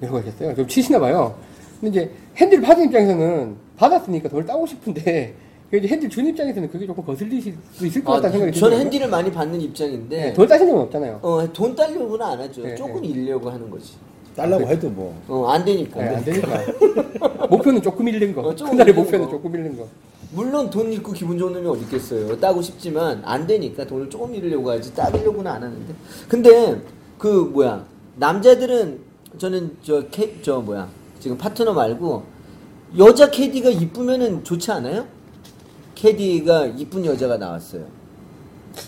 이런 0.00 0.12
거 0.12 0.18
하셨어요. 0.20 0.54
좀 0.54 0.66
치시나 0.68 0.98
봐요. 1.00 1.34
근데 1.80 1.88
이제 2.00 2.10
핸디를 2.36 2.62
받은 2.64 2.84
입장에서는 2.86 3.56
받았으니까 3.76 4.28
돈을 4.28 4.46
따고 4.46 4.66
싶은데 4.66 5.34
그 5.70 5.76
이제 5.76 5.86
핸디 5.88 6.08
준 6.08 6.26
입장에서는 6.26 6.70
그게 6.70 6.86
조금 6.86 7.04
거슬리실 7.04 7.54
수 7.72 7.86
있을 7.86 8.02
것 8.02 8.12
같다는 8.12 8.32
생각이 8.32 8.56
아, 8.56 8.60
저는 8.60 8.70
들어요. 8.70 8.80
핸디를 8.84 9.08
많이 9.08 9.30
받는 9.30 9.60
입장인데, 9.60 10.16
네, 10.16 10.32
돈 10.32 10.48
따신 10.48 10.66
적은 10.66 10.80
없잖아요. 10.82 11.18
어, 11.20 11.46
돈 11.52 11.76
따려고는 11.76 12.24
안 12.24 12.40
하죠. 12.40 12.62
네, 12.62 12.74
조금 12.74 13.02
네. 13.02 13.08
잃려고 13.08 13.50
하는 13.50 13.68
거지. 13.68 13.92
딸라고 14.34 14.66
해도 14.66 14.88
뭐. 14.88 15.14
어, 15.28 15.46
안 15.50 15.62
되니까. 15.66 16.00
네, 16.00 16.16
안 16.16 16.24
되니까. 16.24 16.58
목표는 17.50 17.82
조금 17.82 18.08
잃는 18.08 18.34
거. 18.34 18.40
어, 18.40 18.54
조금 18.56 18.72
그날의 18.72 18.94
목표는 18.94 19.26
거. 19.26 19.30
조금 19.30 19.54
잃는 19.54 19.76
거. 19.76 19.86
물론 20.32 20.70
돈 20.70 20.90
잃고 20.90 21.12
기분 21.12 21.36
좋은 21.36 21.52
놈이 21.52 21.66
어디 21.66 21.82
있겠어요. 21.82 22.34
따고 22.40 22.62
싶지만 22.62 23.20
안 23.26 23.46
되니까 23.46 23.86
돈을 23.86 24.08
조금 24.08 24.34
잃으려고 24.34 24.70
하지 24.70 24.94
따려고는 24.94 25.50
안 25.50 25.62
하는데. 25.62 25.94
근데 26.28 26.80
그 27.18 27.26
뭐야 27.52 27.84
남자들은 28.16 29.00
저는 29.36 29.76
저 29.82 30.02
캐 30.10 30.40
저 30.40 30.60
뭐야 30.60 30.88
지금 31.20 31.36
파트너 31.36 31.72
말고 31.72 32.22
여자 32.98 33.30
캐디가 33.30 33.70
이쁘면은 33.70 34.44
좋지 34.44 34.70
않아요? 34.72 35.06
캐디가 35.94 36.66
이쁜 36.66 37.04
여자가 37.04 37.36
나왔어요. 37.36 37.84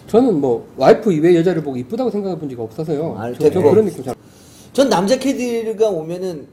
저는 0.07 0.41
뭐 0.41 0.69
와이프 0.77 1.13
이외 1.13 1.35
여자를 1.37 1.63
보고 1.63 1.77
이쁘다고 1.77 2.11
생각해 2.11 2.39
본 2.39 2.49
적이 2.49 2.63
없어서요. 2.63 3.17
아, 3.19 3.33
저, 3.33 3.39
저 3.39 3.51
됐고. 3.51 3.71
그런 3.71 3.85
느낌 3.85 4.05
잘. 4.05 4.15
전 4.73 4.89
남자 4.89 5.19
캐디가 5.19 5.89
오면은 5.89 6.47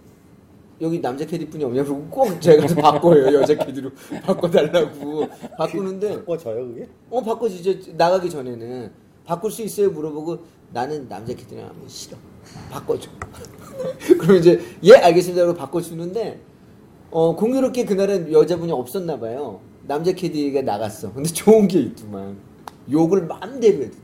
여기 0.82 1.02
남자 1.02 1.26
캐디뿐이 1.26 1.64
없냐고 1.64 2.06
꼭 2.10 2.40
제가 2.40 2.62
가서 2.62 2.76
바꿔요 2.76 3.34
여자 3.34 3.56
캐디로 3.56 3.90
바꿔달라고 4.24 5.28
바꾸는데 5.58 6.24
어, 6.26 6.38
저요, 6.38 6.68
그게? 6.68 6.88
어 7.10 7.22
바꿔주죠 7.22 7.94
나가기 7.96 8.30
전에는 8.30 8.92
바꿀 9.28 9.52
수 9.52 9.62
있어요? 9.62 9.92
물어보고 9.92 10.40
나는 10.74 11.08
남자 11.08 11.34
캐디랑 11.34 11.66
하면 11.68 11.88
싫어. 11.88 12.18
바꿔줘. 12.72 13.10
그러면 14.20 14.38
이제 14.38 14.60
예 14.84 14.94
알겠습니다. 14.94 15.44
그러고 15.44 15.60
바꿔주는데 15.60 16.40
어 17.12 17.36
공교롭게 17.36 17.86
그날은 17.86 18.32
여자분이 18.32 18.72
없었나 18.72 19.20
봐요. 19.20 19.60
남자 19.86 20.12
캐디가 20.14 20.62
나갔어. 20.62 21.12
근데 21.14 21.30
좋은 21.30 21.68
게 21.68 21.80
있더만. 21.80 22.38
욕을 22.90 23.26
마음대로 23.28 23.84
해도 23.84 23.92
돼. 23.92 24.00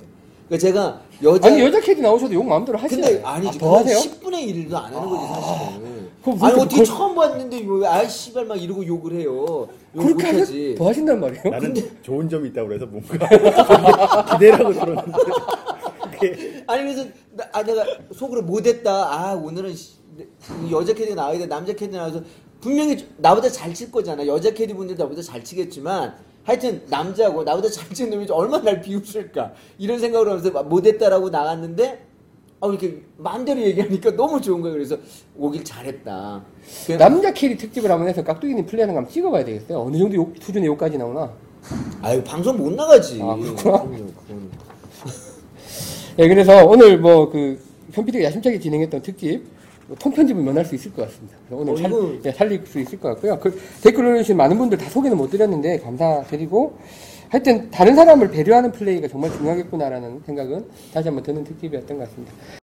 그러니까 0.49 0.57
제가 0.67 1.01
여자 1.23 1.47
아니 1.47 1.61
여자 1.61 1.79
캐디 1.79 2.01
나오셔도 2.01 2.33
욕 2.33 2.45
마음대로 2.45 2.77
하시나요? 2.77 3.11
근데 3.13 3.23
아니지. 3.25 3.57
아, 3.57 3.59
더 3.59 3.77
하세요? 3.77 3.97
10분의 3.97 4.69
1도 4.69 4.73
안 4.75 4.93
하는 4.93 5.09
거지 5.09 5.27
사실은 5.27 6.02
그럼 6.23 6.41
아니 6.43 6.53
어떻게 6.53 6.69
그걸- 6.81 6.85
처음 6.85 7.15
봤는데 7.15 7.61
뭐 7.63 7.85
아이 7.87 8.09
씨발 8.09 8.45
막 8.45 8.55
이러고 8.61 8.85
욕을 8.85 9.13
해요 9.13 9.67
욕 9.95 10.03
그렇게 10.03 10.23
하셔, 10.25 10.37
못하지 10.39 10.75
더 10.77 10.87
하신단 10.89 11.19
말이에요? 11.19 11.43
나는 11.49 11.73
좋은 12.01 12.29
점이 12.29 12.49
있다고 12.49 12.67
그래서 12.69 12.85
뭔가 12.85 14.25
기대라고 14.33 14.73
들었는데. 14.73 15.11
그게 16.13 16.63
아니 16.67 16.83
그래서 16.83 17.09
나, 17.31 17.43
아 17.51 17.63
내가 17.63 17.85
속으로 18.13 18.41
못했다. 18.43 18.91
아 18.91 19.33
오늘은 19.33 19.75
씨, 19.75 19.93
이 20.67 20.71
여자 20.71 20.93
캐디 20.93 21.15
나와야 21.15 21.37
돼. 21.37 21.45
남자 21.47 21.73
캐디 21.73 21.95
나와서 21.95 22.21
분명히 22.61 23.05
나보다 23.17 23.49
잘 23.49 23.73
칠 23.73 23.91
거잖아. 23.91 24.25
여자 24.25 24.51
캐디 24.51 24.73
분들 24.73 24.95
나보다 24.97 25.21
잘 25.21 25.43
치겠지만 25.43 26.15
하여튼 26.43 26.81
남자고 26.89 27.43
나보다 27.43 27.69
잘 27.69 27.89
치는 27.89 28.11
놈이 28.11 28.27
얼마나 28.29 28.63
날 28.63 28.81
비웃을까 28.81 29.53
이런 29.77 29.99
생각을 29.99 30.29
하면서 30.29 30.51
막 30.51 30.67
못했다라고 30.69 31.29
나갔는데 31.29 32.05
어 32.63 32.69
이렇게 32.69 33.01
마음대로 33.17 33.59
얘기하니까 33.61 34.15
너무 34.15 34.39
좋은 34.39 34.61
거예요. 34.61 34.75
그래서 34.75 34.95
오길 35.37 35.65
잘했다. 35.65 36.41
그- 36.87 36.93
남자 36.93 37.33
캐디 37.33 37.57
특집을 37.57 37.91
한번 37.91 38.07
해서 38.07 38.23
깍두기님 38.23 38.65
플레이하는 38.65 38.93
거 38.93 38.99
한번 38.99 39.13
찍어봐야 39.13 39.43
되겠어요. 39.43 39.81
어느 39.81 39.97
정도 39.97 40.15
욕, 40.15 40.33
수준의 40.39 40.67
욕까지 40.67 40.97
나오나. 40.97 41.29
아유 42.01 42.23
방송 42.23 42.55
못 42.57 42.71
나가지. 42.73 43.19
아, 43.21 43.35
그렇구나. 43.35 43.83
그럼요, 43.83 43.97
그건. 44.27 44.49
예, 46.19 46.27
그래서 46.29 46.65
오늘 46.65 46.99
뭐 46.99 47.29
그 47.29 47.59
현피디가 47.91 48.23
야심차게 48.23 48.59
진행했던 48.59 49.01
특집 49.01 49.43
뭐 49.87 49.97
통편집을 49.99 50.41
면할 50.41 50.63
수 50.63 50.73
있을 50.75 50.93
것 50.93 51.01
같습니다. 51.09 51.35
그래서 51.49 51.61
오늘 51.61 51.73
어, 51.73 51.75
살, 51.75 51.91
이거- 51.91 52.13
예, 52.23 52.31
살릴 52.31 52.65
수 52.65 52.79
있을 52.79 52.97
것 52.97 53.09
같고요. 53.09 53.39
그 53.41 53.59
댓글 53.81 54.05
올려주신 54.05 54.37
많은 54.37 54.57
분들 54.57 54.77
다 54.77 54.89
소개는 54.89 55.17
못 55.17 55.29
드렸는데 55.29 55.79
감사드리고 55.79 56.77
하여튼 57.33 57.71
다른 57.71 57.95
사람을 57.95 58.29
배려하는 58.29 58.71
플레이가 58.71 59.07
정말 59.07 59.31
중요하겠구나라는 59.31 60.21
생각은 60.23 60.67
다시 60.93 61.07
한번 61.07 61.23
드는 61.23 61.43
특집이었던 61.43 61.97
것 61.97 62.07
같습니다. 62.07 62.62